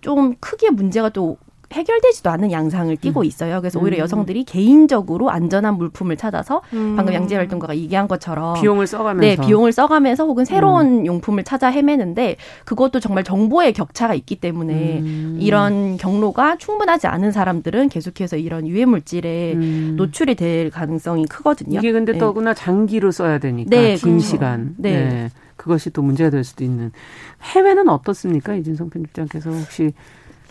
[0.00, 1.36] 좀 크게 문제가 또
[1.74, 3.24] 해결되지도 않는 양상을 띠고 음.
[3.24, 3.60] 있어요.
[3.60, 4.00] 그래서 오히려 음.
[4.00, 6.94] 여성들이 개인적으로 안전한 물품을 찾아서 음.
[6.96, 11.06] 방금 양재 활동가가 얘기한 것처럼 비용을 써가면서 네 비용을 써가면서 혹은 새로운 음.
[11.06, 15.38] 용품을 찾아 헤매는데 그것도 정말 정보의 격차가 있기 때문에 음.
[15.40, 19.94] 이런 경로가 충분하지 않은 사람들은 계속해서 이런 유해 물질에 음.
[19.96, 21.80] 노출이 될 가능성이 크거든요.
[21.80, 22.18] 이게 근데 네.
[22.18, 24.26] 더구나 장기로 써야 되니까 네, 긴 그렇죠.
[24.26, 24.74] 시간.
[24.78, 25.08] 네.
[25.08, 25.30] 네.
[25.56, 26.90] 그것이 또 문제가 될 수도 있는
[27.42, 29.92] 해외는 어떻습니까 이진성 편집장께서 혹시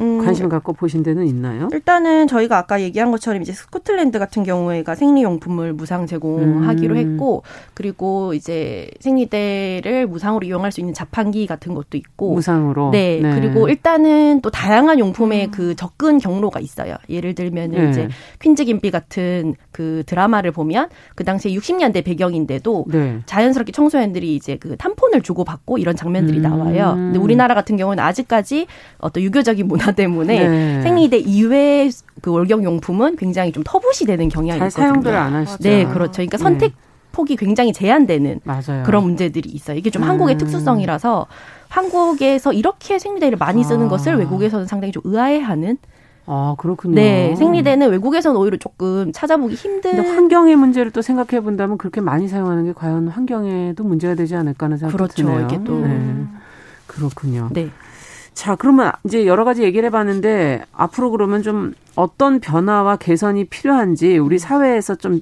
[0.02, 1.70] 음, 관심 갖고 보신 데는 있나요?
[1.72, 6.98] 일단은 저희가 아까 얘기한 것처럼 이제 스코틀랜드 같은 경우에가 생리용품을 무상 제공하기로 음.
[6.98, 13.36] 했고 그리고 이제 생리대를 무상으로 이용할 수 있는 자판기 같은 것도 있고 무상으로 네, 네.
[13.36, 15.52] 그리고 일단은 또 다양한 용품의 음.
[15.52, 16.96] 그 접근 경로가 있어요.
[17.10, 17.90] 예를 들면은 네.
[17.90, 23.20] 이제 퀸즈 김비 같은 그 드라마를 보면 그 당시에 60년대 배경인데도 네.
[23.26, 26.44] 자연스럽게 청소년들이 이제 그 탐폰을 주고 받고 이런 장면들이 음.
[26.44, 26.94] 나와요.
[26.96, 30.82] 근데 우리나라 같은 경우는 아직까지 어떤 유교적인 문화 때문에 네.
[30.82, 31.92] 생리대 이외의
[32.22, 34.88] 그 월경 용품은 굉장히 좀 터부시 되는 경향이 잘 있거든요.
[34.88, 35.64] 사용들 안 하시죠.
[35.64, 36.14] 네, 그렇죠.
[36.14, 36.74] 그러니까 선택
[37.12, 38.84] 폭이 굉장히 제한되는 맞아요.
[38.86, 39.78] 그런 문제들이 있어요.
[39.78, 40.10] 이게 좀 음.
[40.10, 41.28] 한국의 특수성이라서
[41.70, 43.90] 한국에서 이렇게 생리대를 많이 쓰는 아.
[43.90, 45.78] 것을 외국에서는 상당히 좀 의아해하는
[46.26, 46.96] 아, 그렇군요.
[46.96, 50.00] 네, 생리대는 외국에서는 오히려 조금 찾아보기 힘든.
[50.00, 54.78] 환경의 문제를 또 생각해 본다면 그렇게 많이 사용하는 게 과연 환경에도 문제가 되지 않을까 하는
[54.78, 55.46] 생각이 그렇죠, 드네요.
[55.46, 55.80] 이게 또.
[55.80, 56.24] 네.
[56.88, 57.50] 그렇군요.
[57.52, 57.70] 네.
[58.34, 64.40] 자, 그러면 이제 여러 가지 얘기를 해봤는데 앞으로 그러면 좀 어떤 변화와 개선이 필요한지 우리
[64.40, 65.22] 사회에서 좀,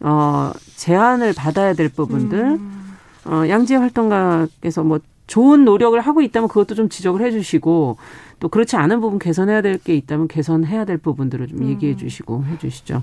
[0.00, 2.96] 어, 제한을 받아야 될 부분들, 음.
[3.26, 7.96] 어, 양지혜 활동가께서 뭐 좋은 노력을 하고 있다면 그것도 좀 지적을 해 주시고
[8.38, 11.96] 또 그렇지 않은 부분 개선해야 될 게 있다면 개선해야 될 부분들을 좀 얘기해 음.
[11.98, 13.02] 주시고 해 주시죠.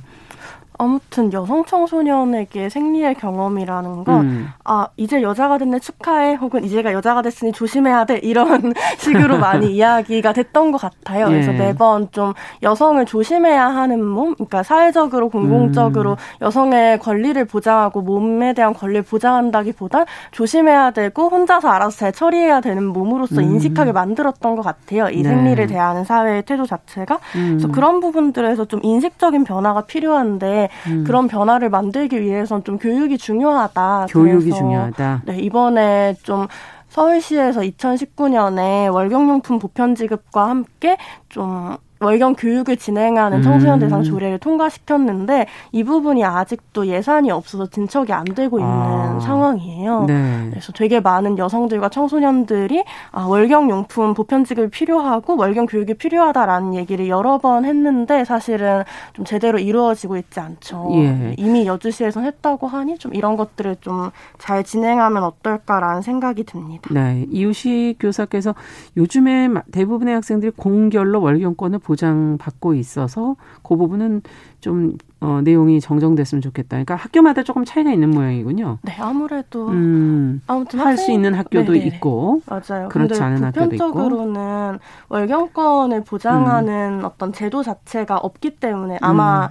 [0.78, 4.48] 아무튼 여성 청소년에게 생리의 경험이라는 건, 음.
[4.64, 10.34] 아, 이제 여자가 됐네 축하해, 혹은 이제가 여자가 됐으니 조심해야 돼, 이런 식으로 많이 이야기가
[10.34, 11.28] 됐던 것 같아요.
[11.28, 11.32] 예.
[11.32, 16.16] 그래서 매번 좀 여성을 조심해야 하는 몸, 그러니까 사회적으로, 공공적으로 음.
[16.42, 23.42] 여성의 권리를 보장하고 몸에 대한 권리를 보장한다기보다 조심해야 되고 혼자서 알아서 잘 처리해야 되는 몸으로서
[23.42, 23.44] 음.
[23.44, 25.10] 인식하게 만들었던 것 같아요.
[25.10, 25.30] 이 네.
[25.30, 27.20] 생리를 대하는 사회의 태도 자체가.
[27.32, 27.72] 그래서 음.
[27.72, 31.04] 그런 부분들에서 좀 인식적인 변화가 필요한데, 음.
[31.04, 34.08] 그런 변화를 만들기 위해선 좀 교육이 중요하다.
[34.10, 35.24] 교육이 중요하다.
[35.26, 36.48] 네, 이번에 좀
[36.90, 40.98] 서울시에서 2019년에 월경용품 보편 지급과 함께
[41.30, 44.04] 좀 월경 교육을 진행하는 청소년 대상 음.
[44.04, 49.20] 조례를 통과시켰는데 이 부분이 아직도 예산이 없어서 진척이 안 되고 있는 아.
[49.20, 50.06] 상황이에요.
[50.06, 50.48] 네.
[50.50, 57.38] 그래서 되게 많은 여성들과 청소년들이 아, 월경 용품 보편직을 필요하고 월경 교육이 필요하다라는 얘기를 여러
[57.38, 60.90] 번 했는데 사실은 좀 제대로 이루어지고 있지 않죠.
[60.94, 61.36] 예.
[61.38, 66.90] 이미 여주시에서 했다고 하니 좀 이런 것들을 좀 잘 진행하면 어떨까라는 생각이 듭니다.
[66.92, 67.26] 네.
[67.30, 68.54] 이우식 교사께서
[68.98, 74.22] 요즘에 대부분의 학생들이 공결로 월경권을 보 보장받고 있어서 그 부분은
[74.60, 76.70] 좀 어, 내용이 정정됐으면 좋겠다.
[76.72, 78.80] 그러니까 학교마다 조금 차이가 있는 모양이군요.
[78.82, 81.86] 네, 아무래도 음, 아무튼 할 수 있는 학교도 네네.
[81.86, 82.90] 있고 맞아요.
[82.90, 83.92] 그렇지 않은 학교도 있고.
[83.94, 84.80] 보편적으로는
[85.10, 87.06] 월경권을 보장하는 음.
[87.06, 89.50] 어떤 제도 자체가 없기 때문에 아마 음.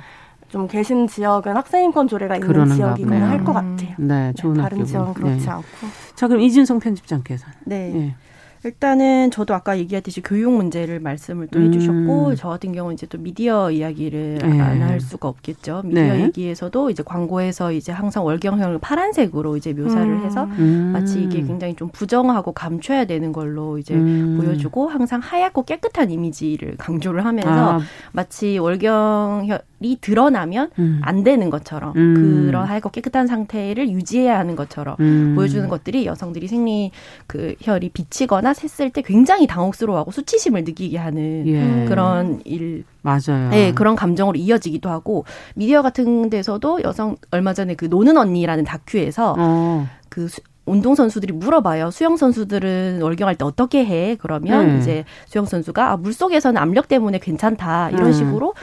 [0.48, 3.94] 좀 계신 지역은 학생인권 조례가 있는 지역이거나 할 것 같아요.
[3.98, 5.50] 네, 좋은 네, 다른 지역은 그렇지 네.
[5.50, 5.64] 않고.
[6.14, 7.46] 자, 그럼 이진성 편집장께서.
[7.64, 7.90] 네.
[7.92, 8.14] 네.
[8.64, 12.34] 일단은 저도 아까 얘기했듯이 교육 문제를 말씀을 또 해주셨고 음.
[12.36, 14.60] 저 같은 경우는 이제 또 미디어 이야기를 네.
[14.60, 15.82] 안할 수가 없겠죠.
[15.84, 16.20] 미디어 네.
[16.24, 20.24] 얘기에서도 이제 광고에서 이제 항상 월경형을 파란색으로 이제 묘사를 음.
[20.24, 20.46] 해서
[20.92, 24.38] 마치 이게 굉장히 좀 부정하고 감춰야 되는 걸로 이제 음.
[24.40, 27.80] 보여주고 항상 하얗고 깨끗한 이미지를 강조를 하면서 아.
[28.12, 31.00] 마치 월경혈 이 드러나면 음.
[31.02, 32.46] 안 되는 것처럼 음.
[32.46, 35.34] 그런 하얗고 깨끗한 상태를 유지해야 하는 것처럼 음.
[35.34, 36.90] 보여주는 것들이 여성들이 생리
[37.26, 41.86] 그 혈이 비치거나 셌을 때 굉장히 당혹스러워하고 수치심을 느끼게 하는 예.
[41.88, 43.50] 그런 일 맞아요.
[43.50, 49.34] 네, 그런 감정으로 이어지기도 하고 미디어 같은 데서도 여성 얼마 전에 그 노는 언니라는 다큐에서
[49.36, 49.88] 어.
[50.08, 51.90] 그 수, 운동 선수들이 물어봐요.
[51.90, 54.16] 수영 선수들은 월경할 때 어떻게 해?
[54.20, 54.78] 그러면 음.
[54.78, 58.12] 이제 수영 선수가 아, 물 속에서는 압력 때문에 괜찮다 이런 음.
[58.12, 58.54] 식으로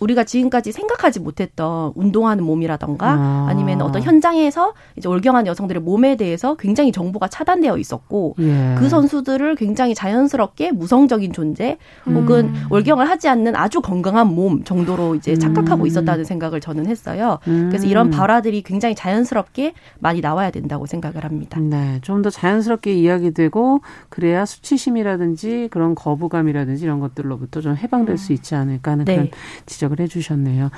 [0.00, 3.46] 우리가 지금까지 생각하지 못했던 운동하는 몸이라던가 아.
[3.48, 8.74] 아니면 어떤 현장에서 이제 월경한 여성들의 몸에 대해서 굉장히 정보가 차단되어 있었고 예.
[8.78, 12.64] 그 선수들을 굉장히 자연스럽게 무성적인 존재 혹은 음.
[12.70, 15.86] 월경을 하지 않는 아주 건강한 몸 정도로 이제 착각하고 음.
[15.86, 17.38] 있었다는 생각을 저는 했어요.
[17.44, 18.10] 그래서 이런 음.
[18.10, 21.60] 발화들이 굉장히 자연스럽게 많이 나와야 된다고 생각을 합니다.
[21.60, 28.16] 네, 좀 더 자연스럽게 이야기되고 그래야 수치심이라든지 그런 거부감이라든지 이런 것들로부터 좀 해방될 음.
[28.16, 29.14] 수 있지 않을까 하는 네.
[29.14, 29.30] 그런
[29.66, 30.70] 지적을 해주셨네요.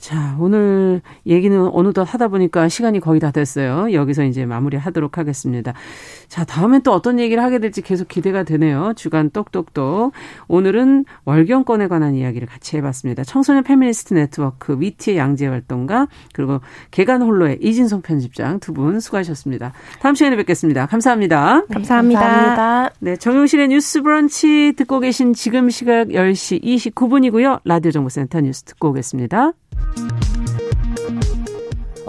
[0.00, 3.92] 자, 오늘 얘기는 어느덧 하다 보니까 시간이 거의 다 됐어요.
[3.92, 5.74] 여기서 이제 마무리 하도록 하겠습니다.
[6.28, 8.92] 자, 다음엔 또 어떤 얘기를 하게 될지 계속 기대가 되네요.
[8.96, 10.12] 주간 똑똑똑.
[10.46, 13.24] 오늘은 월경권에 관한 이야기를 같이 해봤습니다.
[13.24, 19.72] 청소년 페미니스트 네트워크 위티의 양재 활동가 그리고 계간 홀로의 이진성 편집장 두 분 수고하셨습니다.
[19.98, 20.86] 다음 시간에 뵙겠습니다.
[20.86, 21.64] 감사합니다.
[21.68, 22.20] 네, 감사합니다.
[22.20, 22.94] 감사합니다.
[23.00, 27.60] 네, 정용실의 뉴스 브런치 듣고 계신 지금 시각 10시 29분이고요.
[27.64, 29.52] 라디오 정보센터 뉴스 듣고 오겠습니다.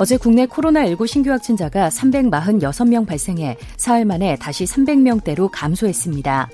[0.01, 6.49] 어제 국내 코로나19 신규 확진자가 346명 발생해 사흘 만에 다시 300명대로 감소했습니다.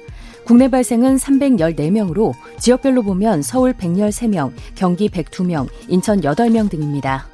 [0.46, 7.28] 국내 발생은 314명으로 지역별로 보면 서울 113명, 경기 102명, 인천 8명 등입니다.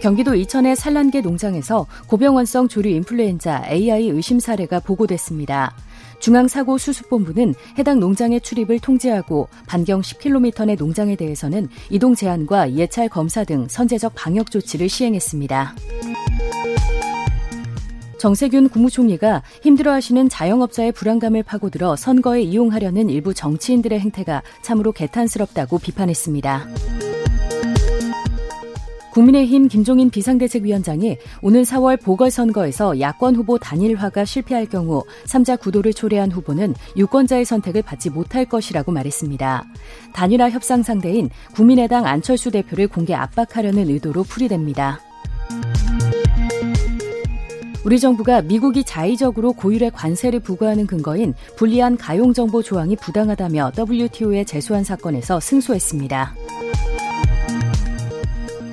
[0.00, 5.74] 경기도 이천의 산란계 농장에서 고병원성 조류 인플루엔자 AI 의심 사례가 보고됐습니다.
[6.20, 13.66] 중앙사고수습본부는 해당 농장의 출입을 통제하고 반경 10km 내 농장에 대해서는 이동 제한과 예찰 검사 등
[13.68, 15.74] 선제적 방역 조치를 시행했습니다.
[18.18, 26.66] 정세균 국무총리가 힘들어하시는 자영업자의 불안감을 파고들어 선거에 이용하려는 일부 정치인들의 행태가 참으로 개탄스럽다고 비판했습니다.
[29.16, 36.74] 국민의힘 김종인 비상대책위원장이 오는 4월 보궐선거에서 야권 후보 단일화가 실패할 경우 3자 구도를 초래한 후보는
[36.98, 39.64] 유권자의 선택을 받지 못할 것이라고 말했습니다.
[40.12, 45.00] 단일화 협상 상대인 국민의당 안철수 대표를 공개 압박하려는 의도로 풀이됩니다.
[47.86, 54.84] 우리 정부가 미국이 자의적으로 고율의 관세를 부과하는 근거인 불리한 가용 정보 조항이 부당하다며 WTO에 제소한
[54.84, 56.34] 사건에서 승소했습니다.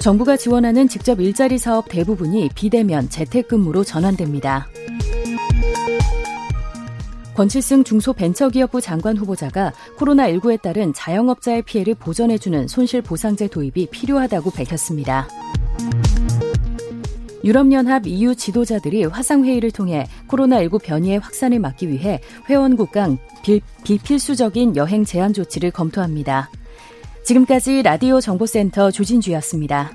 [0.04, 4.68] 정부가 지원하는 직접 일자리 사업 대부분이 비대면 재택근무로 전환됩니다.
[7.36, 15.30] 권칠승 중소벤처기업부 장관 후보자가 코로나19에 따른 자영업자의 피해를 보전해주는 손실보상제 도입이 필요하다고 밝혔습니다.
[17.46, 23.18] 유럽연합 EU 지도자들이 화상회의를 통해 코로나19 변이의 확산을 막기 위해 회원국 간
[23.86, 26.50] 비필수적인 여행 제한 조치를 검토합니다.
[27.24, 29.92] 지금까지 라디오 정보센터 조진주였습니다.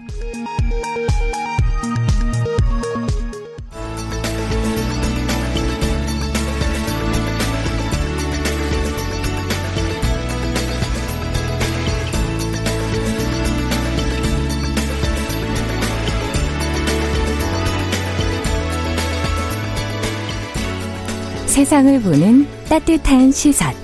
[21.46, 23.74] 세상을 보는 따뜻한 시선.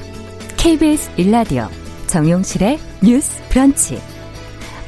[0.56, 1.68] KBS 일라디오
[2.14, 3.98] 정용실의 뉴스 브런치.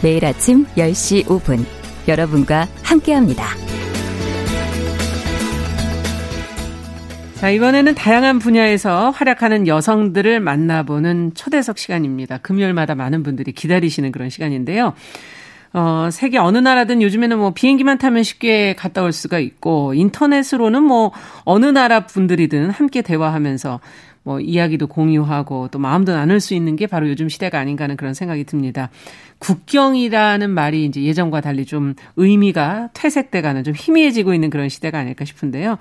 [0.01, 1.59] 매일 아침 10시 5분
[2.07, 3.45] 여러분과 함께합니다.
[7.35, 12.39] 자, 이번에는 다양한 분야에서 활약하는 여성들을 만나보는 초대석 시간입니다.
[12.39, 14.95] 금요일마다 많은 분들이 기다리시는 그런 시간인데요.
[15.73, 21.11] 어, 세계 어느 나라든 요즘에는 뭐 비행기만 타면 쉽게 갔다 올 수가 있고 인터넷으로는 뭐
[21.43, 23.81] 어느 나라 분들이든 함께 대화하면서
[24.27, 28.12] 뭐 이야기도 공유하고 또 마음도 나눌 수 있는 게 바로 요즘 시대가 아닌가 하는 그런
[28.12, 28.91] 생각이 듭니다.
[29.39, 35.79] 국경이라는 말이 이제 예전과 달리 좀 의미가 퇴색돼가는 좀 희미해지고 있는 그런 시대가 아닐까 싶은데요.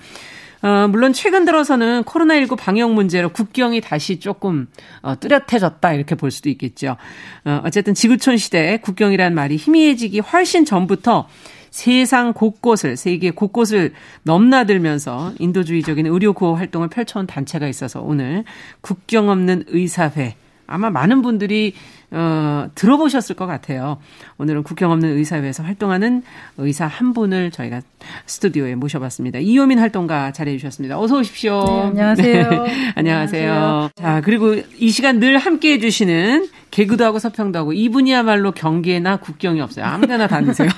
[0.62, 4.68] 어, 물론 최근 들어서는 코로나19 방역 문제로 국경이 다시 조금
[5.02, 6.98] 어, 뚜렷해졌다 이렇게 볼 수도 있겠죠.
[7.46, 11.28] 어, 어쨌든 지구촌 시대에 국경이란 말이 희미해지기 훨씬 전부터
[11.76, 13.92] 세상 곳곳을 세계 곳곳을
[14.24, 18.46] 넘나들면서 인도주의적인 의료 구호 활동을 펼쳐온 단체가 있어서 오늘
[18.80, 21.74] 국경 없는 의사회 아마 많은 분들이
[22.18, 23.98] 어, 들어보셨을 것 같아요.
[24.38, 26.24] 오늘은 국경 없는 의사회에서 활동하는
[26.58, 27.82] 의사 한 분을 저희가
[28.26, 29.40] 스튜디오에 모셔봤습니다.
[29.40, 30.98] 이효민 활동가 자리해 주셨습니다.
[30.98, 31.62] 어서 오십시오.
[31.66, 32.50] 네, 안녕하세요.
[32.50, 32.56] 네,
[32.96, 33.52] 안녕하세요.
[33.52, 33.90] 안녕하세요.
[33.96, 39.86] 자, 그리고 이 시간 늘 함께 해주시는 개그도 하고 서평도 하고 이분이야말로 경계나 국경이 없어요.
[39.86, 40.70] 아무데나 다니세요.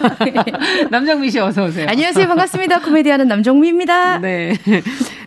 [0.91, 1.87] 남정미 씨 어서 오세요.
[1.89, 2.27] 안녕하세요.
[2.27, 2.81] 반갑습니다.
[2.81, 4.19] 코미디하는 남정미입니다.
[4.19, 4.53] 네.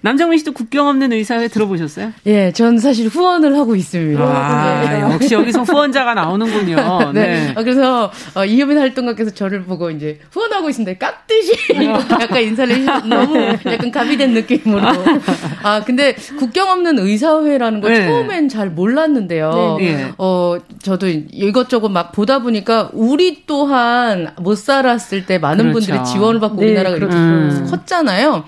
[0.02, 2.12] 남정미 씨도 국경 없는 의사회 들어보셨어요?
[2.26, 4.22] 예, 전 사실 후원을 하고 있습니다.
[4.22, 5.00] 아, 네.
[5.00, 6.76] 역시 여기서 후원자 가 나오는군요.
[7.14, 7.20] 네.
[7.20, 7.54] 네.
[7.56, 10.98] 아, 그래서 어, 이효민 활동가께서 저를 보고 이제 후원하고 있습니다.
[10.98, 11.52] 깍듯이
[12.20, 14.82] 약간 인사를 해주셔서 너무 약간 가비된 느낌으로.
[15.62, 18.06] 아, 근데 국경 없는 의사회라는 거 네.
[18.06, 19.76] 처음엔 잘 몰랐는데요.
[19.78, 20.12] 네, 네.
[20.18, 25.92] 어, 저도 이것저것 막 보다 보니까 우리 또한 못 살았을 때 많은 그렇죠.
[25.92, 27.16] 분들이 지원을 받고 네, 우리나라가 그렇죠.
[27.16, 27.66] 이렇게 음.
[27.70, 28.44] 컸잖아요.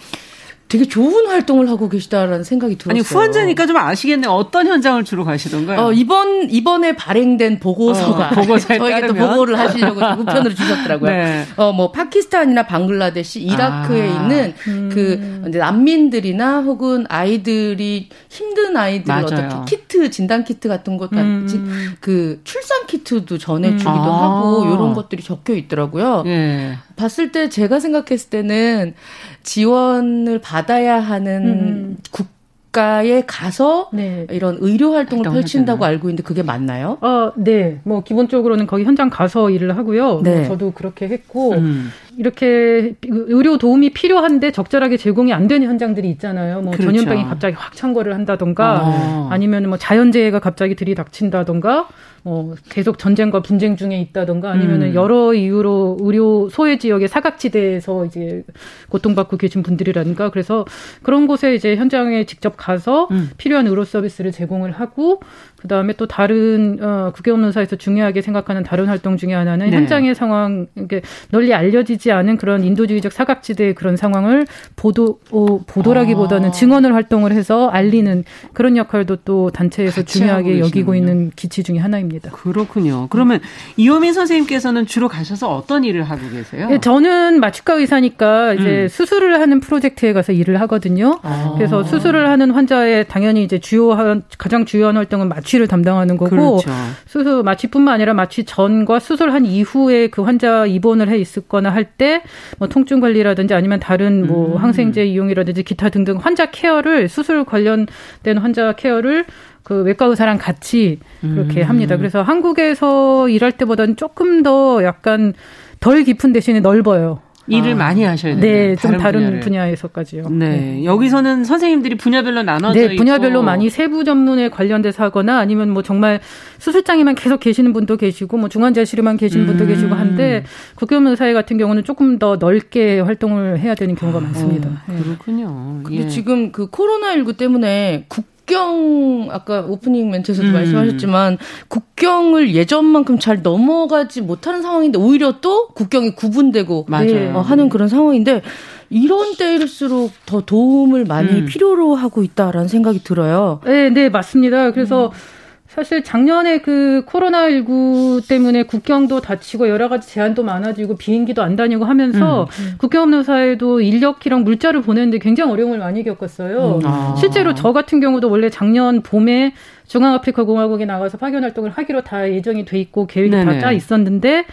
[0.72, 2.92] 되게 좋은 활동을 하고 계시다라는 생각이 들었어요.
[2.92, 4.30] 아니 후원자니까 좀 아시겠네요.
[4.30, 5.78] 어떤 현장을 주로 가시던가요?
[5.78, 11.10] 어, 이번 이번에 발행된 보고서가 어, 보고서에 저에게 또 보고를 하시려고 우편으로 주셨더라고요.
[11.12, 11.44] 네.
[11.56, 14.90] 어뭐 파키스탄이나 방글라데시, 이라크에 아, 있는 음.
[14.90, 21.96] 그 난민들이나 혹은 아이들이 힘든 아이들 어떻게 키트 진단 키트 같은 것 음.
[22.00, 23.94] 그 출산 키트도 전해주기도 음.
[23.94, 26.22] 하고 이런 것들이 적혀 있더라고요.
[26.22, 26.78] 네.
[26.96, 28.94] 봤을 때 제가 생각했을 때는
[29.42, 31.96] 지원을 받아야 하는 음.
[32.10, 32.26] 국
[32.72, 34.26] 국가에 가서 네.
[34.30, 36.96] 이런 의료 활동을 펼친다고 알고 있는데 그게 맞나요?
[37.02, 37.80] 어, 네.
[37.84, 40.22] 뭐 기본적으로는 거기 현장 가서 일을 하고요.
[40.22, 40.36] 네.
[40.38, 41.90] 뭐 저도 그렇게 했고 음.
[42.16, 46.60] 이렇게 의료 도움이 필요한데 적절하게 제공이 안 되는 현장들이 있잖아요.
[46.60, 46.90] 뭐 그렇죠.
[46.90, 49.28] 전염병이 갑자기 확 창궐을 한다던가 어.
[49.30, 51.88] 아니면 뭐 자연재해가 갑자기 들이닥친다던가
[52.24, 54.94] 뭐 계속 전쟁과 분쟁 중에 있다던가 아니면은 음.
[54.94, 58.44] 여러 이유로 의료 소외 지역의 사각지대에서 이제
[58.90, 60.64] 고통받고 계신 분들이라든가 그래서
[61.02, 63.30] 그런 곳에 이제 현장에 직접 가서 음.
[63.38, 65.20] 필요한 의료 서비스를 제공을 하고
[65.62, 69.76] 그 다음에 또 다른 어, 국외 업무사에서 중요하게 생각하는 다른 활동 중에 하나는 네.
[69.76, 74.44] 현장의 상황 이게 널리 알려지지 않은 그런 인도주의적 사각지대의 그런 상황을
[74.74, 76.50] 보도 어, 보도라기보다는 아.
[76.52, 82.32] 증언을 활동을 해서 알리는 그런 역할도 또 단체에서 중요하게 여기고 있는 기치 중의 하나입니다.
[82.32, 83.06] 그렇군요.
[83.10, 83.38] 그러면
[83.76, 86.70] 이호민 선생님께서는 주로 가셔서 어떤 일을 하고 계세요?
[86.70, 88.88] 네, 저는 마취과 의사니까 이제 음.
[88.88, 91.20] 수술을 하는 프로젝트에 가서 일을 하거든요.
[91.22, 91.52] 아.
[91.56, 96.30] 그래서 수술을 하는 환자의 당연히 이제 주요 한 가장 주요한 활동은 마취 를 담당하는 거고
[96.30, 96.70] 그렇죠.
[97.06, 102.22] 수술 마취뿐만 아니라 마취 전과 수술한 이후에 그 환자 입원을 해 있었거나 할때
[102.58, 104.56] 뭐 통증 관리라든지 아니면 다른 뭐 음.
[104.56, 109.26] 항생제 이용이라든지 기타 등등 환자 케어를 수술 관련된 환자 케어를
[109.62, 111.68] 그 외과 의사랑 같이 그렇게 음.
[111.68, 111.96] 합니다.
[111.96, 115.34] 그래서 한국에서 일할 때보다는 조금 더 약간
[115.80, 117.20] 덜 깊은 대신에 넓어요.
[117.48, 117.76] 일을 아.
[117.76, 118.40] 많이 하셔야 돼요.
[118.40, 120.28] 네, 좀 다른 분야에서까지요.
[120.30, 120.48] 네.
[120.48, 120.84] 네.
[120.84, 123.42] 여기서는 선생님들이 분야별로 나눠져 네, 분야별로 있고.
[123.42, 126.20] 많이 세부 전문에 관련돼서 하거나 아니면 뭐 정말
[126.58, 129.68] 수술장에만 계속 계시는 분도 계시고 뭐 중환자실에만 계시는 분도 음.
[129.68, 130.44] 계시고 한데
[130.76, 134.68] 국교면 사회 같은 경우는 조금 더 넓게 활동을 해야 되는 경우가 아, 많습니다.
[134.68, 135.80] 어, 그렇군요.
[135.82, 136.08] 근데 예.
[136.08, 140.52] 지금 그 코로나 19 때문에 국 국경 아까 오프닝 멘트에서도 음.
[140.52, 146.86] 말씀하셨지만 국경을 예전만큼 잘 넘어가지 못하는 상황인데 오히려 또 국경이 구분되고
[147.34, 148.42] 어, 하는 그런 상황인데
[148.90, 151.46] 이런 때일수록 더 도움을 많이 음.
[151.46, 153.60] 필요로 하고 있다라는 생각이 들어요.
[153.64, 154.72] 네, 네 맞습니다.
[154.72, 155.41] 그래서 음.
[155.74, 162.42] 사실 작년에 그 코로나19 때문에 국경도 닫히고 여러 가지 제한도 많아지고 비행기도 안 다니고 하면서
[162.42, 162.46] 음.
[162.64, 162.74] 음.
[162.76, 166.80] 국경 없는 사회도 인력이랑 물자를 보내는데 굉장히 어려움을 많이 겪었어요.
[166.82, 166.86] 음.
[166.86, 167.14] 아.
[167.18, 169.54] 실제로 저 같은 경우도 원래 작년 봄에
[169.86, 174.44] 중앙아프리카 공화국에 나가서 파견 활동을 하기로 다 예정이 돼 있고 계획이 다 짜 있었는데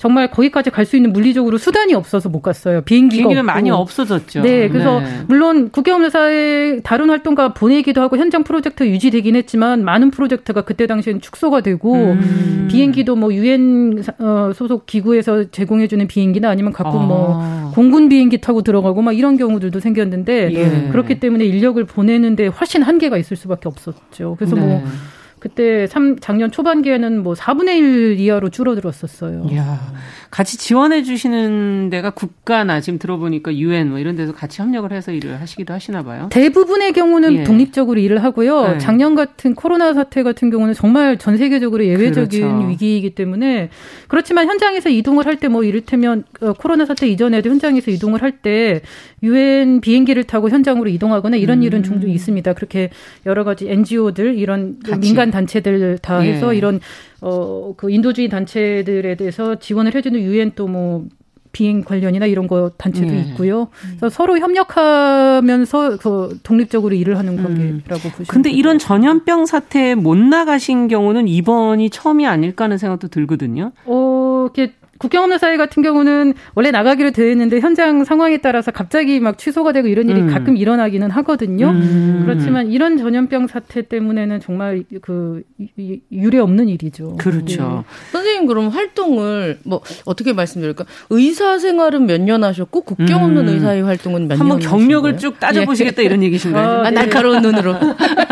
[0.00, 2.80] 정말 거기까지 갈 수 있는 물리적으로 수단이 없어서 못 갔어요.
[2.80, 4.40] 비행기가 비행기는 많이 없어졌죠.
[4.40, 5.06] 네, 그래서 네.
[5.28, 11.60] 물론 국경사의 다른 활동가 보내기도 하고 현장 프로젝트 유지되긴 했지만 많은 프로젝트가 그때 당시에는 축소가
[11.60, 12.66] 되고 음.
[12.68, 17.60] 비행기도 뭐 유엔 어, 소속 기구에서 제공해주는 비행기나 아니면 뭐 아.
[17.60, 20.88] 뭐 공군 비행기 타고 들어가고 막 이런 경우들도 생겼는데 예.
[20.90, 24.34] 그렇기 때문에 인력을 보내는데 훨씬 한계가 있을 수밖에 없었죠.
[24.38, 24.72] 그래서 뭐 네.
[24.72, 24.84] 뭐
[25.40, 29.46] 그때 3, 작년 초반기에는 뭐 4분의 1 이하로 줄어들었었어요.
[29.50, 29.80] 이야,
[30.30, 35.40] 같이 지원해 주시는 데가 국가나 지금 들어보니까 유엔 뭐 이런 데서 같이 협력을 해서 일을
[35.40, 36.28] 하시기도 하시나 봐요.
[36.30, 37.44] 대부분의 경우는 예.
[37.44, 38.72] 독립적으로 일을 하고요.
[38.72, 38.78] 네.
[38.78, 42.68] 작년 같은 코로나 사태 같은 경우는 정말 전 세계적으로 예외적인 그렇죠.
[42.68, 43.70] 위기이기 때문에
[44.08, 48.82] 그렇지만 현장에서 이동을 할 때 뭐 이를테면 어, 코로나 사태 이전에도 현장에서 이동을 할 때
[49.22, 51.62] 유엔 비행기를 타고 현장으로 이동하거나 이런 음.
[51.62, 52.52] 일은 종종 있습니다.
[52.52, 52.90] 그렇게
[53.26, 56.58] 여러 가지 NGO들 이런 민간 민간 단체들 다 해서 예.
[56.58, 56.80] 이런
[57.22, 61.06] 어 그 인도주의 단체들에 대해서 지원을 해주는 유엔 또뭐
[61.52, 63.20] 비행 관련이나 이런 거 단체도 예.
[63.20, 63.68] 있고요.
[63.98, 67.42] 그래서 서로 협력하면서 그 독립적으로 일을 하는 음.
[67.42, 68.10] 관계라고 음.
[68.10, 68.26] 보시면.
[68.28, 73.72] 근데 이런 전염병 사태에 못 나가신 경우는 이번이 처음이 아닐까 하는 생각도 들거든요.
[73.84, 79.18] 어, 이렇게 국경 없는 사회 같은 경우는 원래 나가기로 되어 있는데 현장 상황에 따라서 갑자기
[79.18, 80.26] 막 취소가 되고 이런 일이 음.
[80.28, 81.70] 가끔 일어나기는 하거든요.
[81.70, 82.22] 음.
[82.26, 85.42] 그렇지만 이런 전염병 사태 때문에는 정말 그
[86.12, 87.16] 유례 없는 일이죠.
[87.16, 87.84] 그렇죠.
[87.86, 88.10] 네.
[88.12, 90.84] 선생님 그럼 활동을 뭐 어떻게 말씀드릴까?
[91.08, 93.54] 의사 생활은 몇 년 하셨고 국경 없는 음.
[93.54, 94.40] 의사의 활동은 몇 년?
[94.42, 96.06] 한번 경력을 쭉 따져 보시겠다 예.
[96.06, 96.68] 이런 얘기신가요?
[96.68, 97.74] 어, 아, 날카로운 눈으로.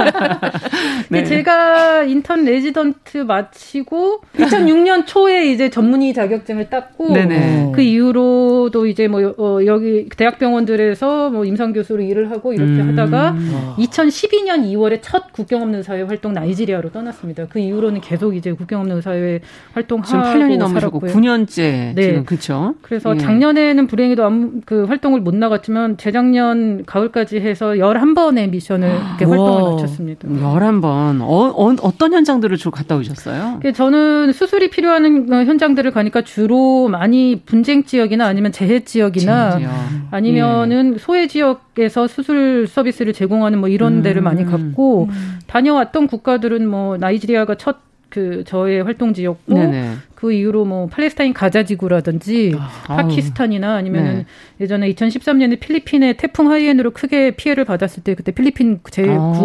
[1.10, 1.24] 네.
[1.24, 7.72] 제가 인턴 레지던트 마치고 2006년 초에 이제 전문의 자격증 자격증을 땄고 네네.
[7.74, 12.90] 그 이후로도 이제 뭐 어, 여기 대학병원들에서 뭐 임상 교수로 일을 하고 이렇게 음.
[12.90, 13.36] 하다가
[13.78, 17.46] 2012년 2월에 첫 국경 없는 사회 활동 나이지리아로 떠났습니다.
[17.48, 19.40] 그 이후로는 계속 이제 국경 없는 사회
[19.72, 22.02] 활동하고 지금 8년이 넘으시고 9년째 네.
[22.02, 22.74] 지금 그렇죠.
[22.82, 23.18] 그래서 예.
[23.18, 29.97] 작년에는 불행히도 아무 그 활동을 못 나갔지만 재작년 가을까지 해서 11번의 미션을 이렇게 활동을 마쳤습니다.
[29.98, 31.20] 11번.
[31.22, 33.60] 어, 어, 어 떤 현장들을 주로 갔다 오셨어요?
[33.74, 39.70] 저는 수술이 필요한 현장들을 가니까 주 주로 많이 분쟁 지역이나 아니면 재해 지역이나 지역.
[40.12, 40.98] 아니면은 예.
[40.98, 44.02] 소외 지역에서 수술 서비스를 제공하는 뭐 이런 음.
[44.02, 45.38] 데를 많이 갔고 음.
[45.48, 49.94] 다녀왔던 국가들은 뭐 나이지리아가 첫 그 저의 활동지였고 네네.
[50.14, 54.26] 그 이후로 뭐 팔레스타인 가자 지구라든지 아, 파키스탄이나 아니면은 네.
[54.60, 58.80] 예전에 2013년에 필리핀에 태풍 하이옌으로 크게 피해를 받았을 때 그때 필리핀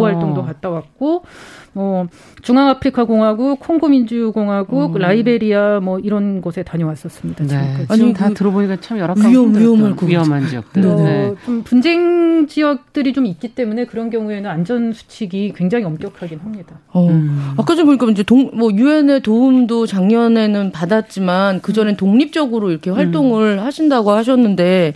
[0.03, 0.45] 활동도 아.
[0.45, 1.25] 갔다 왔고
[1.73, 2.07] 뭐
[2.41, 4.99] 중앙아프리카 공화국, 콩고 민주공화국, 음.
[4.99, 7.45] 라이베리아 뭐 이런 곳에 다녀왔었습니다.
[7.45, 7.85] 네.
[7.89, 10.81] 아니 다 그 들어보니까 참 열악한 위험 위험할 위험한 지역들.
[10.81, 10.95] 네.
[10.95, 11.33] 네.
[11.45, 16.79] 좀 분쟁 지역들이 좀 있기 때문에 그런 경우에는 안전 수칙이 굉장히 엄격하긴 합니다.
[16.91, 17.07] 어.
[17.07, 17.53] 음.
[17.57, 21.97] 아까 좀 보니까 이제 동, 뭐 유엔의 도움도 작년에는 받았지만 그 전엔 음.
[21.97, 23.63] 독립적으로 이렇게 활동을 음.
[23.63, 24.93] 하신다고 하셨는데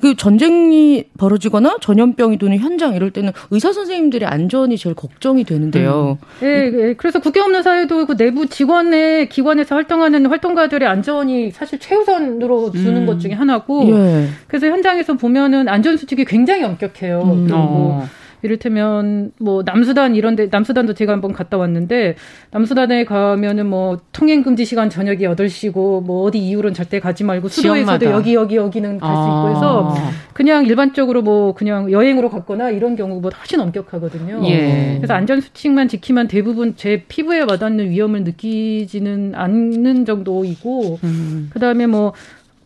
[0.00, 6.18] 그 전쟁이 벌어지거나 전염병이 도는 현장 이럴 때는 의사 선생님들의 안전이 제일 걱정이 되는데요.
[6.42, 6.46] 음.
[6.46, 12.72] 예, 예, 그래서 국경 없는 사회도 그 내부 직원의 기관에서 활동하는 활동가들의 안전이 사실 최우선으로
[12.72, 13.06] 두는 음.
[13.06, 13.88] 것 중에 하나고.
[13.90, 14.28] 예.
[14.46, 17.22] 그래서 현장에서 보면은 안전 수칙이 굉장히 엄격해요.
[17.22, 17.48] 음.
[17.52, 18.08] 어.
[18.44, 22.14] 이를테면 뭐 남수단 이런데 남수단도 제가 한번 갔다 왔는데
[22.50, 27.74] 남수단에 가면은 뭐 통행 금지 시간 저녁이 8시고 뭐 어디 이후로는 절대 가지 말고 수도에서도
[27.74, 28.10] 지역마다.
[28.10, 30.10] 여기 여기 여기는 갈수 있고 해서 아.
[30.34, 34.42] 그냥 일반적으로 뭐 그냥 여행으로 갔거나 이런 경우보다 훨씬 엄격하거든요.
[34.44, 34.96] 예.
[34.98, 41.48] 그래서 안전 수칙만 지키면 대부분 제 피부에 와닿는 위험을 느끼지는 않는 정도이고 음.
[41.50, 42.12] 그다음에 뭐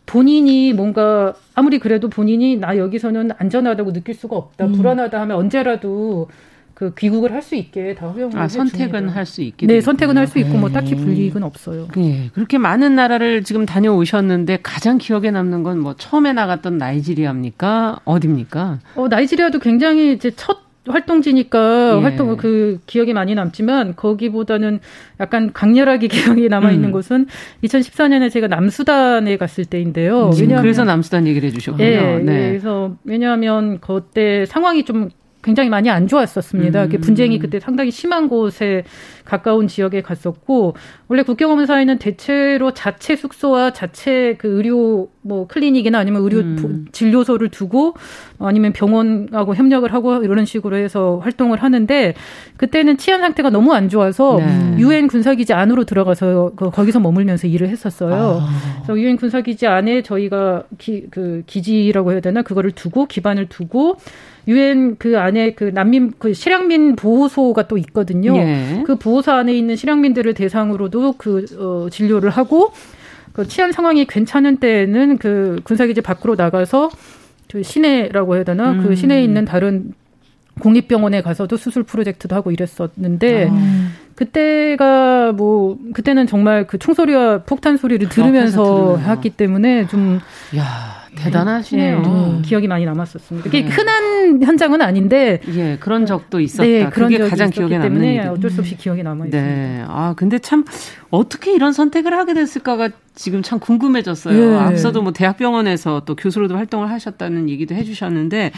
[0.09, 4.71] 본인이 뭔가 아무리 그래도 본인이 나 여기서는 안전하다고 느낄 수가 없다, 음.
[4.71, 6.27] 불안하다 하면 언제라도
[6.73, 10.25] 그 귀국을 할 수 있게 다 허용을 아, 선택은 할 수 있게 네, 선택은 할
[10.25, 11.03] 수 있고 뭐 딱히 네.
[11.03, 11.89] 불이익은 없어요.
[11.95, 17.99] 네, 그렇게 많은 나라를 지금 다녀오셨는데 가장 기억에 남는 건 뭐 처음에 나갔던 나이지리아입니까?
[18.05, 18.79] 어디입니까?
[18.95, 20.57] 어, 나이지리아도 굉장히 이제 첫
[20.87, 22.01] 활동지니까 예.
[22.01, 24.79] 활동 그 기억이 많이 남지만 거기보다는
[25.19, 26.07] 약간 강렬하게
[26.39, 26.91] 기억이 남아 있는 음.
[26.93, 27.27] 곳은
[27.63, 30.27] 2014년에 제가 남수단에 갔을 때인데요.
[30.27, 31.85] 음, 왜냐하면 그래서 남수단 얘기를 해주셨군요.
[31.85, 32.49] 예, 네.
[32.49, 35.09] 그래서 왜냐하면 그때 상황이 좀
[35.41, 36.83] 굉장히 많이 안 좋았었습니다.
[36.85, 36.89] 음.
[37.01, 38.83] 분쟁이 그때 상당히 심한 곳에
[39.23, 40.75] 가까운 지역에 갔었고
[41.07, 46.87] 원래 국경검 사회는 대체로 자체 숙소와 자체 그 의료 뭐 클리닉이나 아니면 의료 음.
[46.91, 47.93] 진료소를 두고
[48.39, 52.15] 아니면 병원하고 협력을 하고 이런 식으로 해서 활동을 하는데
[52.57, 54.75] 그때는 치안 상태가 너무 안 좋아서 네.
[54.77, 55.07] 유엔 네.
[55.07, 58.41] 군사기지 안으로 들어가서 그 거기서 머물면서 일을 했었어요.
[58.41, 58.81] 아.
[58.83, 63.97] 그래서 유엔 군사기지 안에 저희가 기, 그 기지라고 해야 되나 그거를 두고 기반을 두고
[64.49, 68.35] 유엔 그 안에 그 난민 그 실향민 보호소가 또 있거든요.
[68.35, 68.83] 예.
[68.85, 72.73] 그 보호소 안에 있는 실향민들을 대상으로도 그 어, 진료를 하고
[73.31, 76.89] 그 치안 상황이 괜찮은 때에는 그 군사기지 밖으로 나가서
[77.51, 78.87] 그 시내라고 해야 되나 그 음.
[78.87, 79.93] 그 시내에 있는 다른
[80.59, 83.89] 공립병원에 가서도 수술 프로젝트도 하고 이랬었는데 아.
[84.19, 90.19] 그때가 뭐 그때는 정말 그 총소리와 폭탄 소리를 들으면서 했기 때문에 좀
[90.57, 90.99] 야.
[91.15, 92.01] 대단하시네요.
[92.01, 93.49] 네, 기억이 많이 남았었습니다.
[93.49, 93.61] 네.
[93.61, 96.63] 흔한 현장은 아닌데 예, 그런 적도 있었다.
[96.63, 99.49] 네, 그런 그게 가장 기억에 남는 때문에 어쩔 수 없이 기억이 남아 있습니다.
[99.49, 99.83] 네.
[99.87, 100.65] 아, 근데 참
[101.09, 104.53] 어떻게 이런 선택을 하게 됐을까가 지금 참 궁금해졌어요.
[104.53, 104.57] 예.
[104.57, 108.51] 앞서도 뭐 대학병원에서 또 교수로도 활동을 하셨다는 얘기도 해 주셨는데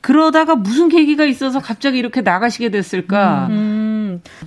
[0.00, 3.48] 그러다가 무슨 계기가 있어서 갑자기 이렇게 나가시게 됐을까?
[3.50, 3.77] 음,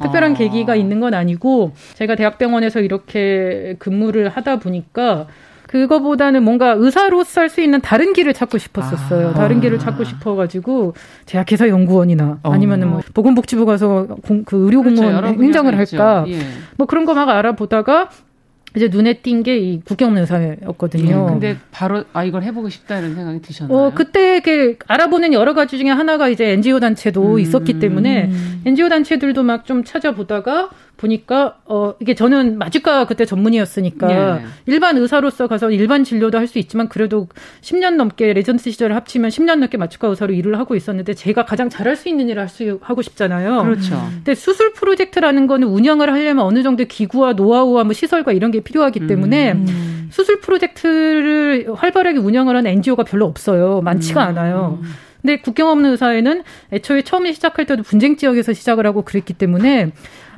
[0.02, 0.36] 특별한 아.
[0.36, 5.28] 계기가 있는 건 아니고 제가 대학병원에서 이렇게 근무를 하다 보니까
[5.68, 9.30] 그거보다는 뭔가 의사로서 할 수 있는 다른 길을 찾고 싶었었어요.
[9.30, 9.34] 아.
[9.34, 10.94] 다른 길을 찾고 싶어가지고
[11.26, 12.52] 제약회사 연구원이나 어.
[12.52, 15.42] 아니면은 뭐 보건복지부 가서 공, 그 의료공무원 그렇죠.
[15.44, 16.40] 행정을 할까 예.
[16.78, 18.10] 뭐 그런 거 막 알아보다가
[18.76, 21.26] 이제 눈에 띈 게 이 국경없는 사회였거든요.
[21.28, 23.78] 예, 근데 바로 아 이걸 해보고 싶다 이런 생각이 드셨나요?
[23.78, 27.40] 어 그때 그 알아보는 여러 가지 중에 하나가 이제 NGO 단체도 음.
[27.40, 28.32] 있었기 때문에
[28.66, 30.70] NGO 단체들도 막 좀 찾아보다가
[31.02, 34.46] 보니까 어 이게 저는 마취과 그때 전문의였으니까 네.
[34.68, 37.28] 일반 의사로서 가서 일반 진료도 할 수 있지만 그래도
[37.62, 41.96] 10년 넘게 레지던트 시절을 합치면 10년 넘게 마취과 의사로 일을 하고 있었는데 제가 가장 잘할
[41.96, 43.64] 수 있는 일을 할 수 하고 싶잖아요.
[43.64, 43.96] 그렇죠.
[44.16, 49.08] 근데 수술 프로젝트라는 거는 운영을 하려면 어느 정도 기구와 노하우와 뭐 시설과 이런 게 필요하기
[49.08, 50.10] 때문에 음.
[50.12, 53.82] 수술 프로젝트를 활발하게 운영을 하는 NGO가 별로 없어요.
[53.82, 54.28] 많지가 음.
[54.30, 54.80] 않아요.
[55.22, 56.44] 근데 국경 없는 의사회는
[56.74, 59.92] 애초에 처음에 시작할 때도 분쟁 지역에서 시작을 하고 그랬기 때문에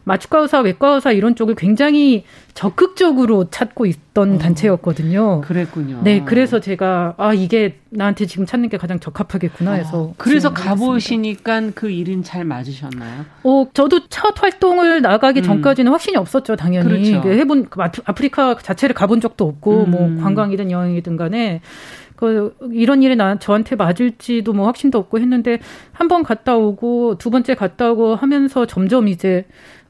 [0.06, 5.42] 마취과 의사, 외과 의사 이런 쪽을 굉장히 적극적으로 찾고 있던 어, 단체였거든요.
[5.42, 6.02] 그랬군요.
[6.04, 11.72] 네, 그래서 제가 아 이게 나한테 지금 찾는 게 가장 적합하겠구나 해서 어, 그래서 가보시니까
[11.74, 13.26] 그 일은 잘 맞으셨나요?
[13.44, 15.44] 어, 저도 첫 활동을 나가기 음.
[15.44, 16.88] 전까지는 확신이 없었죠, 당연히.
[16.90, 17.22] 그렇죠.
[17.22, 20.16] 그 해본 그 아프리카 자체를 가본 적도 없고 뭐 음.
[20.16, 21.62] 뭐 관광이든 여행이든 간에
[22.16, 25.60] 그 이런 일이 나 저한테 맞을지도 뭐 확신도 없고 했는데
[25.92, 29.46] 한 번 갔다 오고 두 번째 갔다 오고 하면서 점점 이제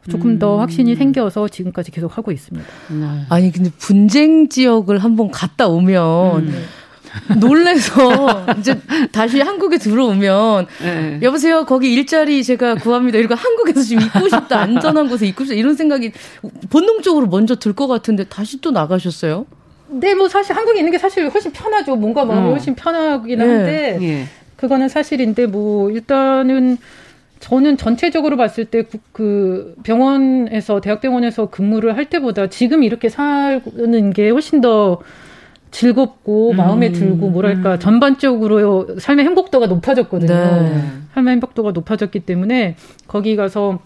[0.10, 0.40] 조금 음.
[0.40, 2.68] 더 확신이 생겨서 지금까지 계속 하고 있습니다.
[2.92, 3.06] 네.
[3.30, 6.66] 아니 근데 분쟁 지역을 한번 갔다 오면 음.
[7.40, 8.80] 놀래서 이제
[9.12, 11.20] 다시 한국에 들어오면 네.
[11.22, 15.76] 여보세요 거기 일자리 제가 구합니다 이러고 한국에서 지금 있고 싶다 안전한 곳에 있고 싶다 이런
[15.76, 16.12] 생각이
[16.70, 19.46] 본능적으로 먼저 들 것 같은데 다시 또 나가셨어요?
[19.90, 21.96] 네, 뭐 사실 한국에 있는 게 사실 훨씬 편하죠.
[21.96, 22.52] 뭔가 마음이 어.
[22.52, 24.28] 훨씬 편하긴 한데 네.
[24.56, 26.78] 그거는 사실인데 뭐 일단은
[27.44, 34.62] 저는 전체적으로 봤을 때 그 병원에서 대학병원에서 근무를 할 때보다 지금 이렇게 사는 게 훨씬
[34.62, 35.02] 더
[35.72, 36.58] 즐겁고 음.
[36.58, 37.80] 마음에 들고 뭐랄까 음.
[37.80, 40.34] 전반적으로 삶의 행복도가 높아졌거든요.
[40.34, 40.84] 네.
[41.16, 42.76] 삶의 행복도가 높아졌기 때문에
[43.08, 43.80] 거기 가서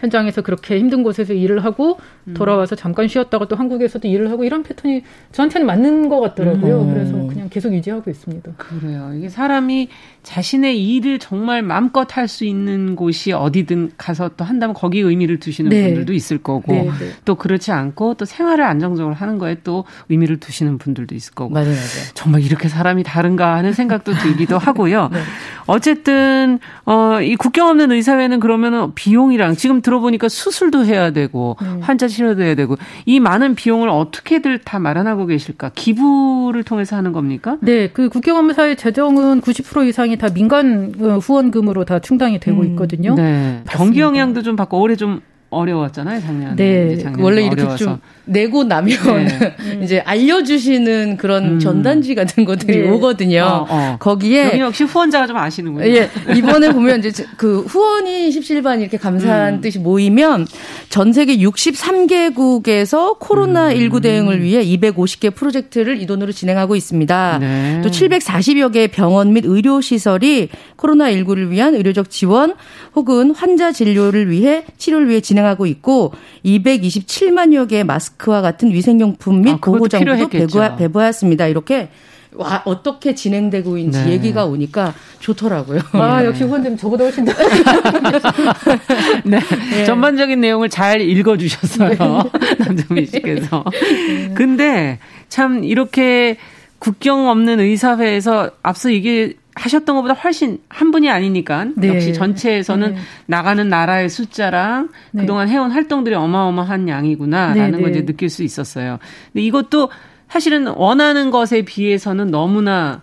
[0.00, 2.21] 현장에서 그렇게 힘든 곳에서 일을 하고 음.
[2.34, 5.02] 돌아와서 잠깐 쉬었다가 또 한국에서도 일을 하고 이런 패턴이
[5.32, 6.82] 저한테는 맞는 것 같더라고요.
[6.82, 6.94] 음.
[6.94, 8.52] 그래서 그냥 계속 유지하고 있습니다.
[8.56, 9.12] 그래요.
[9.16, 9.88] 이게 사람이
[10.22, 15.68] 자신의 일을 정말 마음껏 할 수 있는 곳이 어디든 가서 또 한다면 거기에 의미를 두시는
[15.70, 15.86] 네.
[15.86, 17.10] 분들도 있을 거고 네, 네.
[17.24, 21.66] 또 그렇지 않고 또 생활을 안정적으로 하는 거에 또 의미를 두시는 분들도 있을 거고 맞아요,
[21.70, 22.12] 맞아요.
[22.14, 25.10] 정말 이렇게 사람이 다른가 하는 생각도 들기도 하고요.
[25.12, 25.18] 네.
[25.66, 31.68] 어쨌든 어, 이 국경 없는 의사회는 그러면은 비용이랑 지금 들어보니까 수술도 해야 되고 네.
[31.80, 35.72] 환자 해야 되고 이 많은 비용을 어떻게들 다 마련하고 계실까?
[35.74, 37.58] 기부를 통해서 하는 겁니까?
[37.60, 38.08] 네, 그
[38.54, 42.66] 사회 재정은 90% 이상이 다 민간 어, 후원금으로 다 충당이 되고 음.
[42.68, 43.14] 있거든요.
[43.14, 43.62] 네.
[43.68, 46.56] 경기 영향도 좀 받고 올해 좀 어려웠잖아요, 작년에.
[46.56, 46.96] 네.
[46.96, 47.84] 작년에 원래 이렇게 어려워서.
[47.84, 48.96] 좀 내고 나면
[49.26, 49.56] 네.
[49.82, 51.58] 이제 알려주시는 그런 음.
[51.58, 52.90] 전단지 같은 것들이 네.
[52.90, 53.42] 오거든요.
[53.42, 53.96] 어, 어.
[53.98, 55.86] 거기에 여기 역시 후원자가 좀 아시는군요.
[55.86, 59.60] 예, 이번에 보면 이제 그 후원이 십실반 이렇게 감사한 음.
[59.60, 60.46] 뜻이 모이면
[60.88, 64.02] 전 세계 63개국에서 코로나 19 음.
[64.02, 67.38] 대응을 위해 250개 프로젝트를 이 돈으로 진행하고 있습니다.
[67.40, 67.80] 네.
[67.82, 72.54] 또 740여 개의 병원 및 의료 시설이 코로나 19를 위한 의료적 지원
[72.94, 76.12] 혹은 환자 진료를 위해 치료를 위해 진행하고 있고
[76.44, 81.46] 227만여 개의 마스크 마스크와 같은 위생용품 및 아, 보호 정보도 배부하, 배부하였습니다.
[81.46, 81.88] 이렇게
[82.34, 84.12] 와, 어떻게 진행되고 있는지 네.
[84.12, 85.80] 얘기가 오니까 좋더라고요.
[85.92, 86.26] 아, 네.
[86.26, 87.32] 역시 후원님 저보다 훨씬 더.
[89.24, 89.38] 네.
[89.70, 89.84] 네.
[89.84, 91.90] 전반적인 내용을 잘 읽어주셨어요.
[91.90, 92.54] 네.
[92.64, 93.64] 남정미 씨께서.
[93.70, 94.34] 네.
[94.34, 94.98] 근데
[95.28, 96.38] 참 이렇게
[96.78, 101.88] 국경 없는 의사회에서 앞서 이게 하셨던 것보다 훨씬 한 분이 아니니까 네.
[101.88, 103.00] 역시 전체에서는 네.
[103.26, 105.20] 나가는 나라의 숫자랑 네.
[105.22, 108.06] 그동안 해온 활동들이 어마어마한 양이구나라는 네, 걸 이제 네.
[108.06, 108.98] 느낄 수 있었어요.
[109.32, 109.90] 근데 이것도
[110.28, 113.02] 사실은 원하는 것에 비해서는 너무나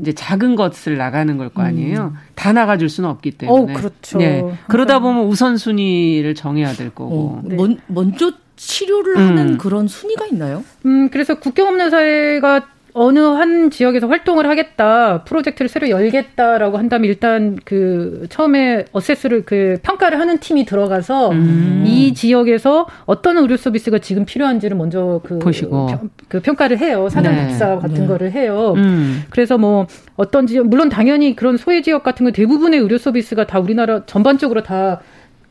[0.00, 2.12] 이제 작은 것을 나가는 걸 거 아니에요.
[2.14, 2.18] 음.
[2.34, 3.72] 다 나가줄 수는 없기 때문에.
[3.72, 4.18] 어, 그렇죠.
[4.18, 4.42] 네.
[4.66, 7.14] 그러다 보면 우선순위를 정해야 될 거고.
[7.14, 7.54] 어, 네.
[7.54, 9.58] 먼, 먼저 치료를 하는 음.
[9.58, 10.64] 그런 순위가 있나요?
[10.86, 17.58] 음, 그래서 국경 없는 사회가 어느 한 지역에서 활동을 하겠다, 프로젝트를 새로 열겠다라고 한다면 일단
[17.64, 21.84] 그 처음에 어세스를 그 평가를 하는 팀이 들어가서 음.
[21.86, 27.08] 이 지역에서 어떤 의료 서비스가 지금 필요한지를 먼저 그, 보시고 평, 그 평가를 해요.
[27.10, 27.80] 사전 답사 네.
[27.80, 28.06] 같은 네.
[28.06, 28.74] 거를 해요.
[28.76, 29.24] 음.
[29.28, 29.86] 그래서 뭐
[30.16, 34.62] 어떤 지역 물론 당연히 그런 소외 지역 같은 거 대부분의 의료 서비스가 다 우리나라 전반적으로
[34.62, 35.00] 다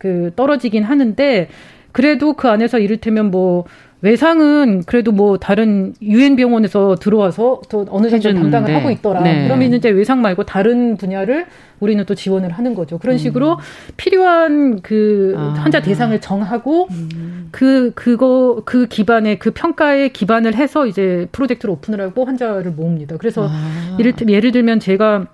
[0.03, 1.47] 그 떨어지긴 하는데
[1.93, 3.63] 그래도 그 안에서 이를테면 뭐
[4.03, 8.75] 외상은 그래도 뭐 다른 유엔 병원에서 들어와서 또 어느 정도 해준, 담당을 네.
[8.75, 9.21] 하고 있더라.
[9.21, 9.45] 네.
[9.47, 11.45] 그러면 이제 외상 말고 다른 분야를
[11.79, 12.97] 우리는 또 지원을 하는 거죠.
[12.97, 13.17] 그런 음.
[13.17, 13.57] 식으로 음.
[13.95, 15.53] 필요한 그 아.
[15.57, 17.47] 환자 대상을 정하고 음.
[17.51, 23.15] 그 그거 그 기반에 그 평가에 기반을 해서 이제 프로젝트를 오픈을 하고 환자를 모읍니다.
[23.15, 23.97] 그래서 아.
[23.99, 25.27] 예를 예를 들면 제가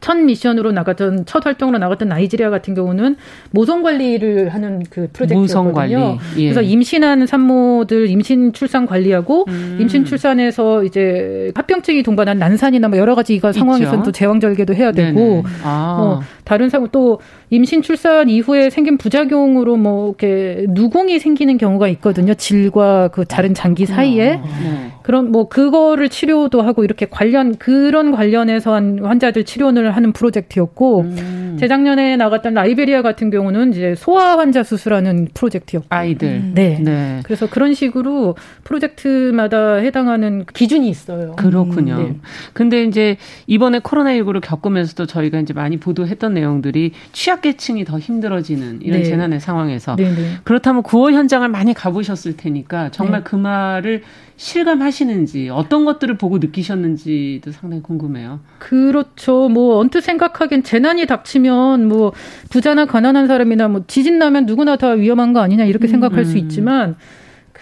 [0.00, 3.16] 첫 미션으로 나갔던 첫 활동으로 나갔던 나이지리아 같은 경우는
[3.50, 6.18] 모성 관리를 하는 그 프로젝트였거든요.
[6.36, 6.42] 예.
[6.44, 9.78] 그래서 임신한 산모들 임신 출산 관리하고 음.
[9.80, 15.44] 임신 출산에서 이제 합병증이 동반한 난산이나 뭐 여러 가지 이가 상황에서는 또 제왕절개도 해야 되고
[15.62, 15.96] 아.
[15.98, 17.20] 뭐 다른 상황 또
[17.50, 22.34] 임신 출산 이후에 생긴 부작용으로 뭐 이렇게 누공이 생기는 경우가 있거든요.
[22.34, 24.34] 질과 그 자른 장기 사이에.
[24.34, 24.42] 아.
[24.62, 24.92] 네.
[25.02, 31.56] 그런 뭐 그거를 치료도 하고 이렇게 관련 그런 관련해서 한 환자들 치료를 하는 프로젝트였고 음.
[31.58, 36.52] 재작년에 나갔던 라이베리아 같은 경우는 이제 소아 환자 수술하는 프로젝트였고 아이들 음.
[36.54, 36.78] 네.
[36.80, 37.20] 네.
[37.24, 41.34] 그래서 그런 식으로 프로젝트마다 해당하는 기준이 있어요.
[41.36, 41.94] 그렇군요.
[41.94, 42.16] 음, 네.
[42.52, 43.16] 근데 이제
[43.48, 49.04] 이번에 코로나 19를 겪으면서도 저희가 이제 많이 보도했던 내용들이 취약 계층이 더 힘들어지는 이런 네.
[49.04, 50.36] 재난의 상황에서 네, 네.
[50.44, 53.24] 그렇다면 구호 현장을 많이 가보셨을 테니까 정말 네.
[53.24, 54.02] 그 말을
[54.36, 58.40] 실감하시는지 어떤 것들을 보고 느끼셨는지도 상당히 궁금해요.
[58.58, 59.48] 그렇죠.
[59.48, 62.12] 뭐 언뜻 생각하기엔 재난이 닥치면 뭐
[62.48, 65.90] 부자나 가난한 사람이나 뭐 지진 나면 누구나 다 위험한 거 아니냐 이렇게 음.
[65.90, 66.96] 생각할 수 있지만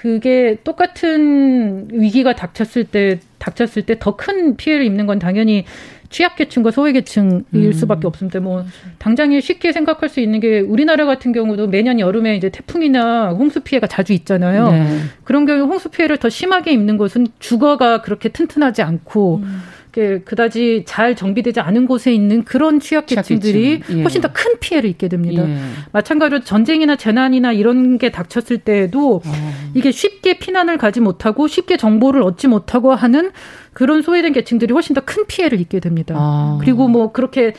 [0.01, 5.65] 그게 똑같은 위기가 닥쳤을 때 닥쳤을 때 더 큰 피해를 입는 건 당연히
[6.11, 7.73] 취약계층과 소외계층일 음.
[7.73, 8.41] 수밖에 없습니다.
[8.41, 8.65] 뭐
[8.99, 13.87] 당장에 쉽게 생각할 수 있는 게 우리나라 같은 경우도 매년 여름에 이제 태풍이나 홍수 피해가
[13.89, 14.71] 자주 있잖아요.
[14.71, 14.87] 네.
[15.25, 19.61] 그런 경우 홍수 피해를 더 심하게 입는 곳은 주거가 그렇게 튼튼하지 않고 음.
[19.91, 23.99] 그다지 잘 정비되지 않은 곳에 있는 그런 취약계층들이 취약계층.
[23.99, 24.03] 예.
[24.03, 25.49] 훨씬 더 큰 피해를 입게 됩니다.
[25.49, 25.57] 예.
[25.93, 29.53] 마찬가지로 전쟁이나 재난이나 이런 게 닥쳤을 때에도 어.
[29.75, 33.31] 이게 쉽게 피난을 가지 못하고 쉽게 정보를 얻지 못하고 하는
[33.73, 36.15] 그런 소외된 계층들이 훨씬 더 큰 피해를 입게 됩니다.
[36.19, 36.59] 아.
[36.61, 37.55] 그리고 뭐 그렇게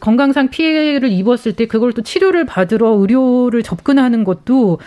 [0.00, 4.78] 건강상 피해를 입었을 때 그걸 또 치료를 받으러 의료를 접근하는 것도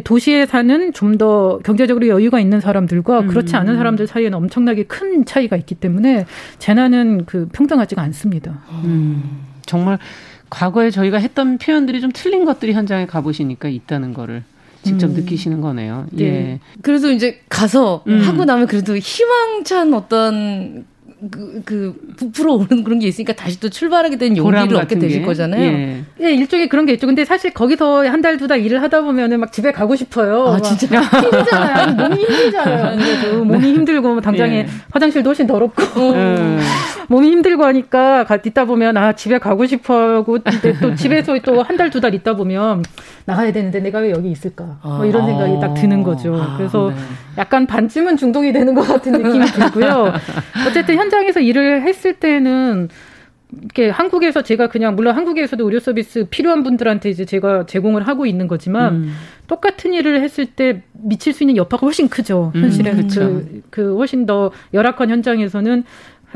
[0.00, 3.26] 도시에 사는 좀 더 경제적으로 여유가 있는 사람들과 음.
[3.28, 6.26] 그렇지 않은 사람들 사이에는 엄청나게 큰 차이가 있기 때문에
[6.58, 8.62] 재난은 그 평등하지가 않습니다.
[8.82, 9.42] 음.
[9.64, 9.98] 정말
[10.50, 14.42] 과거에 저희가 했던 표현들이 좀 틀린 것들이 현장에 가보시니까 있다는 거를
[14.82, 15.14] 직접 음.
[15.14, 16.06] 느끼시는 거네요.
[16.10, 16.24] 네.
[16.24, 16.60] 예.
[16.82, 18.20] 그래서 이제 가서 음.
[18.20, 20.84] 하고 나면 그래도 희망찬 어떤
[21.30, 25.26] 그, 그, 부풀어 오르는 그런 게 있으니까 다시 또 출발하게 되는 용기를 얻게 되실 게?
[25.26, 25.62] 거잖아요.
[25.62, 26.04] 예.
[26.20, 26.34] 예.
[26.34, 27.06] 일종의 그런 게 있죠.
[27.06, 30.46] 근데 사실 거기서 한 달, 두달 일을 하다 보면은 막 집에 가고 싶어요.
[30.48, 31.00] 아, 진짜?
[31.02, 31.94] 힘들잖아요.
[31.94, 32.96] 몸이 힘들잖아요.
[32.96, 33.36] 네.
[33.38, 34.66] 몸이 힘들고 뭐 당장에 예.
[34.90, 35.82] 화장실도 훨씬 더럽고.
[36.12, 36.60] 음.
[37.08, 41.64] 몸이 힘들고 하니까 가, 있다 보면 아, 집에 가고 싶어 하고 근데 또 집에서 또
[41.64, 42.82] 한 달, 두달 있다 보면
[43.24, 44.78] 나가야 되는데 내가 왜 여기 있을까?
[44.82, 46.36] 뭐 이런 생각이 딱 드는 거죠.
[46.36, 46.96] 아, 그래서 네.
[47.38, 50.12] 약간 반쯤은 중독이 되는 것 같은 느낌이 들고요.
[50.68, 52.88] 어쨌든 현 장에서 일을 했을 때는
[53.60, 58.48] 이렇게 한국에서 제가 그냥 물론 한국에서도 의료 서비스 필요한 분들한테 이제 제가 제공을 하고 있는
[58.48, 59.12] 거지만 음.
[59.46, 62.50] 똑같은 일을 했을 때 미칠 수 있는 여파가 훨씬 크죠.
[62.56, 65.84] 음, 현실은 음, 그, 그 훨씬 더 열악한 현장에서는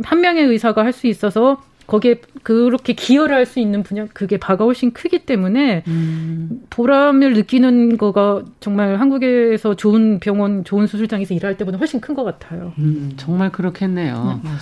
[0.05, 4.65] 한 명의 의사가 할 수 있어서 거기에 그렇게 기여를 할 수 있는 분야 그게 바가
[4.65, 6.61] 훨씬 크기 때문에 음.
[6.69, 12.73] 보람을 느끼는 거가 정말 한국에서 좋은 병원, 좋은 수술장에서 일할 때보다 훨씬 큰 것 같아요.
[12.79, 14.15] 음, 정말 그렇겠네요.
[14.43, 14.59] 네, 맞아요.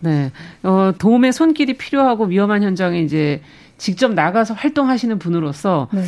[0.00, 3.42] 네, 어, 도움의 손길이 필요하고 위험한 현장에 이제
[3.76, 6.02] 직접 나가서 활동하시는 분으로서 네.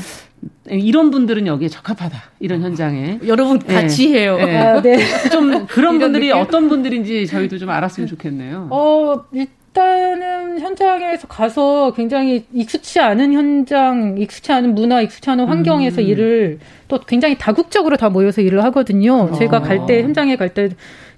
[0.78, 2.18] 이런 분들은 여기에 적합하다.
[2.40, 3.18] 이런 현장에.
[3.26, 4.20] 여러분 같이 네.
[4.20, 4.36] 해요.
[4.38, 4.56] 네.
[4.56, 4.98] 아, 네.
[5.30, 6.40] 좀 그런 분들이 느낌?
[6.40, 8.68] 어떤 분들인지 저희도 좀 알았으면 좋겠네요.
[8.70, 9.24] 어,
[9.72, 16.06] 일단은 현장에서 가서 굉장히 익숙치 않은 현장, 익숙치 않은 문화, 익숙치 않은 환경에서 음.
[16.06, 16.58] 일을
[16.88, 19.14] 또 굉장히 다국적으로 다 모여서 일을 하거든요.
[19.14, 19.32] 어.
[19.32, 20.68] 제가 갈 때, 현장에 갈 때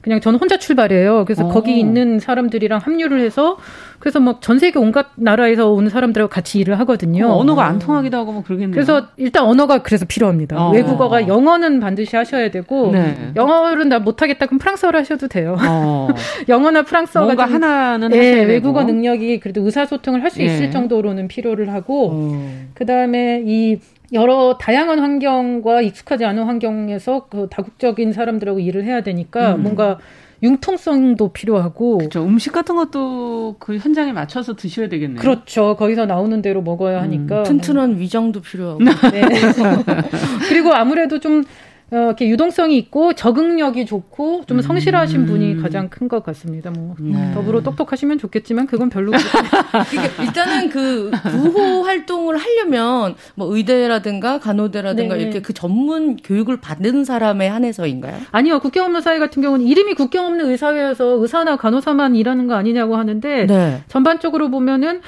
[0.05, 1.25] 그냥 저는 혼자 출발해요.
[1.25, 1.49] 그래서 어.
[1.49, 3.57] 거기 있는 사람들이랑 합류를 해서
[3.99, 7.27] 그래서 막 전 세계 온갖 나라에서 온 사람들하고 같이 일을 하거든요.
[7.29, 8.73] 어, 언어가 안 통하기도 하고 뭐 그러겠네요.
[8.75, 10.63] 그래서 일단 언어가 그래서 필요합니다.
[10.63, 10.73] 어.
[10.73, 13.33] 외국어가 영어는 반드시 하셔야 되고 네.
[13.35, 15.57] 영어를 나 못하겠다 그럼 프랑스어를 하셔도 돼요.
[15.67, 16.09] 어.
[16.51, 18.93] 영어나 프랑스어가 뭔가 하나는 예, 하셔야 외국어 되고.
[18.93, 20.45] 능력이 그래도 의사소통을 할수 예.
[20.45, 22.51] 있을 정도로는 필요를 하고 어.
[22.75, 23.79] 그다음에 이
[24.13, 29.63] 여러 다양한 환경과 익숙하지 않은 환경에서 그 다국적인 사람들하고 일을 해야 되니까 음.
[29.63, 29.99] 뭔가
[30.43, 32.23] 융통성도 필요하고 그렇죠.
[32.25, 35.19] 음식 같은 것도 그 현장에 맞춰서 드셔야 되겠네요.
[35.19, 35.75] 그렇죠.
[35.77, 37.45] 거기서 나오는 대로 먹어야 하니까 음.
[37.45, 38.85] 튼튼한 위장도 필요하고.
[38.85, 39.23] 네.
[40.49, 41.45] 그리고 아무래도 좀 어,
[41.91, 45.27] 이렇게 유동성이 있고 적응력이 좋고 좀 성실하신 음.
[45.27, 46.71] 분이 가장 큰 것 같습니다.
[46.71, 47.33] 뭐 네.
[47.33, 49.11] 더불어 똑똑하시면 좋겠지만 그건 별로.
[49.91, 55.23] 그러니까 일단은 그 구호 활동을 하려면 뭐 의대라든가 간호대라든가 네.
[55.23, 58.19] 이렇게 그 전문 교육을 받는 사람에 한해서인가요?
[58.33, 58.61] 아니요.
[58.61, 63.47] 국경 없는 사회 같은 경우는 이름이 국경 없는 의사회여서 의사나 간호사만 일하는 거 아니냐고 하는데
[63.47, 63.83] 네.
[63.89, 65.01] 전반적으로 보면은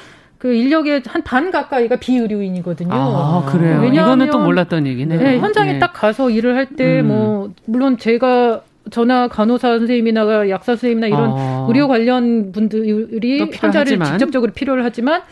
[0.47, 2.91] 그 인력의 한 반 가까이가 비의료인이거든요.
[2.93, 3.81] 아, 그래요?
[3.81, 5.19] 왜냐하면, 이거는 또 몰랐던 얘기네요.
[5.21, 5.79] 네, 현장에 네.
[5.81, 7.09] 딱 가서 일을 할 때, 음.
[7.09, 11.67] 뭐, 물론 제가 전화 간호사 선생님이나 약사 선생님이나 이런 아.
[11.69, 15.23] 의료 관련 분들이 환자를 직접적으로 필요를 하지만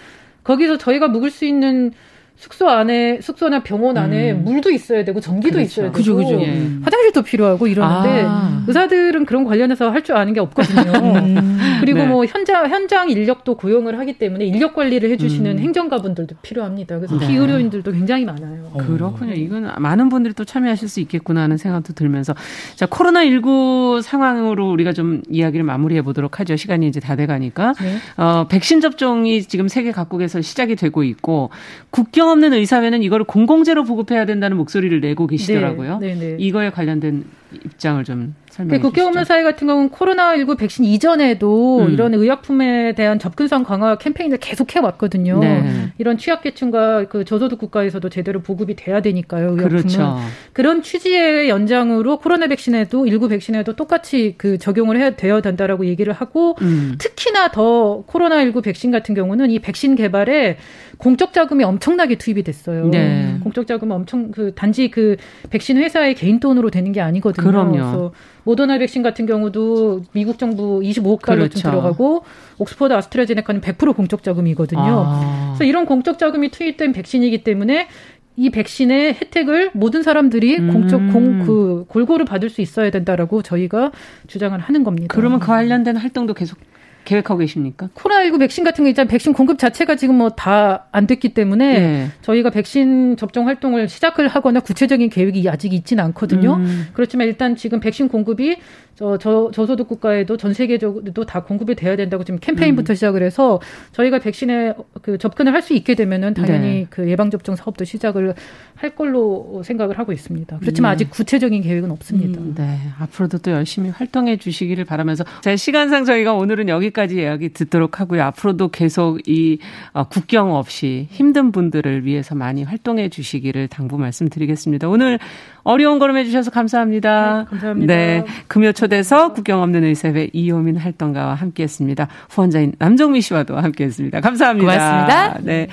[0.43, 1.93] 거기서 저희가 묵을 수 있는
[2.37, 4.45] 숙소 안에 숙소나 병원 안에 음.
[4.45, 5.67] 물도 있어야 되고 전기도 그렇죠.
[5.67, 6.41] 있어야 되고 그죠, 그죠.
[6.43, 6.69] 예.
[6.83, 8.65] 화장실도 필요하고 이러는데 아.
[8.67, 10.93] 의사들은 그런 관련해서 할 줄 아는 게 없거든요.
[11.25, 11.59] 음.
[11.81, 12.07] 그리고 네.
[12.07, 15.59] 뭐 현장 현장 인력도 고용을 하기 때문에 인력 관리를 해주시는 음.
[15.61, 16.99] 행정가분들도 필요합니다.
[16.99, 17.27] 그래서 네.
[17.27, 18.69] 비의료인들도 굉장히 많아요.
[18.73, 18.79] 어.
[18.79, 19.33] 그렇군요.
[19.33, 22.35] 이건 많은 분들이 또 참여하실 수 있겠구나 하는 생각도 들면서
[22.75, 26.57] 자 코로나 19 상황으로 우리가 좀 이야기를 마무리해 보도록 하죠.
[26.57, 27.97] 시간이 이제 다 돼가니까 네.
[28.23, 31.49] 어, 백신 접종이 지금 세계 각국에서 시작이 되고 있고
[31.91, 35.99] 국경 없는 의사회는 이거를 공공재로 보급해야 된다는 목소리를 내고 계시더라고요.
[35.99, 36.37] 네, 네, 네.
[36.39, 37.25] 이거에 관련된
[37.65, 38.89] 입장을 좀 설명해 그 주시죠.
[38.89, 41.93] 국경없는 사회 같은 경우는 코로나19 백신 이전에도 음.
[41.93, 45.41] 이런 의약품에 대한 접근성 강화 캠페인을 계속 해 왔거든요.
[45.41, 45.91] 네.
[45.99, 49.51] 이런 취약계층과 그 저소득 국가에서도 제대로 보급이 돼야 되니까요.
[49.51, 49.69] 의약품은.
[49.69, 50.19] 그렇죠.
[50.53, 56.57] 그런 취지의 연장으로 코로나 백신에도 일구 백신에도 똑같이 그 적용을 해야 되어야 된다라고 얘기를 하고
[56.63, 56.95] 음.
[56.99, 60.59] 특히나 더 코로나19 백신 같은 경우는 이 백신 개발에
[60.99, 62.89] 공적 자금이 엄청나게 투입이 됐어요.
[62.89, 63.37] 네.
[63.43, 65.17] 공적 자금 엄청 그 단지 그
[65.51, 67.44] 백신 회사의 개인 돈으로 되는 게 아니거든요.
[67.45, 67.73] 그럼요.
[67.73, 68.13] 그래서
[68.45, 71.61] 모더나 백신 같은 경우도 미국 정부 25억 달러 그렇죠.
[71.61, 72.25] 들어가고
[72.59, 74.81] 옥스퍼드 아스트라제네카는 100% 공적 자금이거든요.
[75.07, 75.53] 아.
[75.57, 77.89] 그래서 이런 공적 자금이 투입된 백신이기 때문에
[78.37, 80.73] 이 백신의 혜택을 모든 사람들이 음.
[80.73, 83.93] 공적 공 그 골고루 받을 수 있어야 된다라고 저희가
[84.27, 85.09] 주장을 하는 겁니다.
[85.15, 86.59] 그러면 그 관련된 활동도 계속
[87.05, 87.89] 계획하고 계십니까?
[87.95, 89.09] 코로나19 백신 같은 거 있잖아요.
[89.09, 92.07] 백신 공급 자체가 지금 뭐 다 안 됐기 때문에 네.
[92.23, 96.55] 저희가 백신 접종 활동을 시작을 하거나 구체적인 계획이 아직 있지는 않거든요.
[96.55, 96.87] 음.
[96.93, 98.57] 그렇지만 일단 지금 백신 공급이
[98.97, 102.95] 저, 저, 저소득 국가에도 전 세계적으로도 다 공급이 돼야 된다고 지금 캠페인부터 음.
[102.95, 103.61] 시작을 해서
[103.93, 106.87] 저희가 백신에 그 접근을 할 수 있게 되면은 당연히 네.
[106.91, 108.35] 그 예방접종 사업도 시작을
[108.77, 110.59] 할 걸로 생각을 하고 있습니다.
[110.61, 110.95] 그렇지만 네.
[110.95, 112.39] 아직 구체적인 계획은 없습니다.
[112.41, 112.79] 음, 네.
[113.01, 118.23] 앞으로도 또 열심히 활동해 주시기를 바라면서 자, 시간상 저희가 오늘은 여기 여기까지 이야기 듣도록 하고요.
[118.23, 119.59] 앞으로도 계속 이
[119.93, 124.89] 어, 국경 없이 힘든 분들을 위해서 많이 활동해 주시기를 당부 말씀드리겠습니다.
[124.89, 125.19] 오늘
[125.65, 127.39] 어려운 걸음 해주셔서 감사합니다.
[127.39, 127.95] 네, 감사합니다.
[127.95, 128.25] 네.
[128.49, 132.09] 금요 초대서 국경 없는 의사회 이호민 활동가와 함께 했습니다.
[132.31, 134.21] 후원자인 남정미 씨와도 함께 했습니다.
[134.21, 134.65] 감사합니다.
[134.65, 135.39] 고맙습니다.
[135.43, 135.67] 네.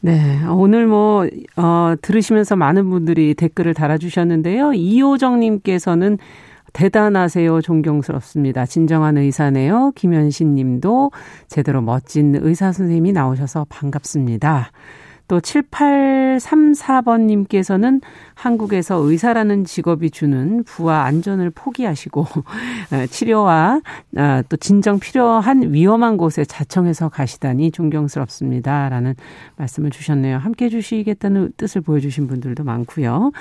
[0.00, 0.40] 네.
[0.48, 1.26] 오늘 뭐,
[1.56, 4.72] 어, 들으시면서 많은 분들이 댓글을 달아주셨는데요.
[4.72, 6.18] 이호정님께서는
[6.72, 7.60] 대단하세요.
[7.60, 8.66] 존경스럽습니다.
[8.66, 9.92] 진정한 의사네요.
[9.94, 11.10] 김현신 님도
[11.48, 14.70] 제대로 멋진 의사 선생님이 나오셔서 반갑습니다.
[15.28, 18.00] 또 7834번님께서는
[18.34, 22.26] 한국에서 의사라는 직업이 주는 부와 안전을 포기하시고
[23.08, 23.80] 치료와
[24.16, 28.90] 아, 또 진정 필요한 위험한 곳에 자청해서 가시다니 존경스럽습니다.
[28.90, 29.14] 라는
[29.56, 30.36] 말씀을 주셨네요.
[30.36, 33.32] 함께 해주시겠다는 뜻을 보여주신 분들도 많고요.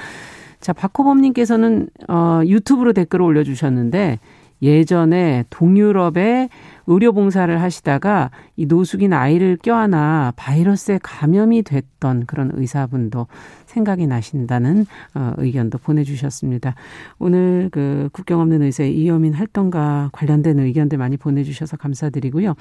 [0.62, 4.20] 자, 박호범님께서는 어, 유튜브로 댓글을 올려주셨는데
[4.62, 6.50] 예전에 동유럽에
[6.86, 13.26] 의료 봉사를 하시다가 이 노숙인 아이를 껴안아 바이러스에 감염이 됐던 그런 의사분도
[13.72, 16.76] 생각이 나신다는 어, 의견도 보내주셨습니다.
[17.20, 22.56] 오늘 그 국경 없는 의사 이여민 활동과 관련된 의견들 많이 보내주셔서 감사드리고요.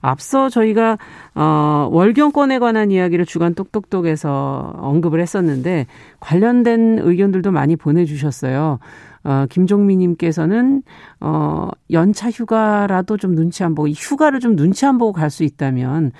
[0.00, 0.98] 앞서 저희가
[1.34, 5.86] 어, 월경권에 관한 이야기를 주간 똑똑똑에서 언급을 했었는데
[6.20, 8.78] 관련된 의견들도 많이 보내주셨어요.
[9.24, 10.82] 어, 김종민님께서는
[11.20, 16.12] 어, 연차 휴가라도 좀 눈치 안 보고 휴가를 좀 눈치 안 보고 갈 수 있다면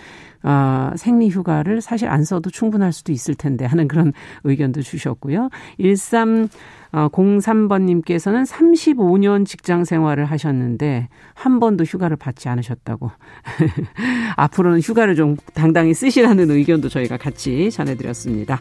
[0.43, 4.13] 어, 생리 휴가를 사실 안 써도 충분할 수도 있을 텐데 하는 그런
[4.45, 5.49] 의견도 주셨고요.
[5.81, 6.49] 13
[6.93, 13.11] 어, 03번님께서는 35년 직장 생활을 하셨는데 한 번도 휴가를 받지 않으셨다고.
[14.37, 18.61] 앞으로는 휴가를 좀 당당히 쓰시라는 의견도 저희가 같이 전해드렸습니다.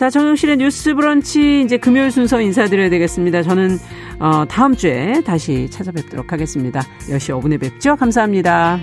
[0.00, 3.42] 자, 정영실의 뉴스 브런치 이제 금요일 순서 인사드려야 되겠습니다.
[3.42, 3.76] 저는
[4.18, 6.80] 어, 다음 주에 다시 찾아뵙도록 하겠습니다.
[7.00, 7.96] 10시 5분에 뵙죠.
[7.96, 8.80] 감사합니다.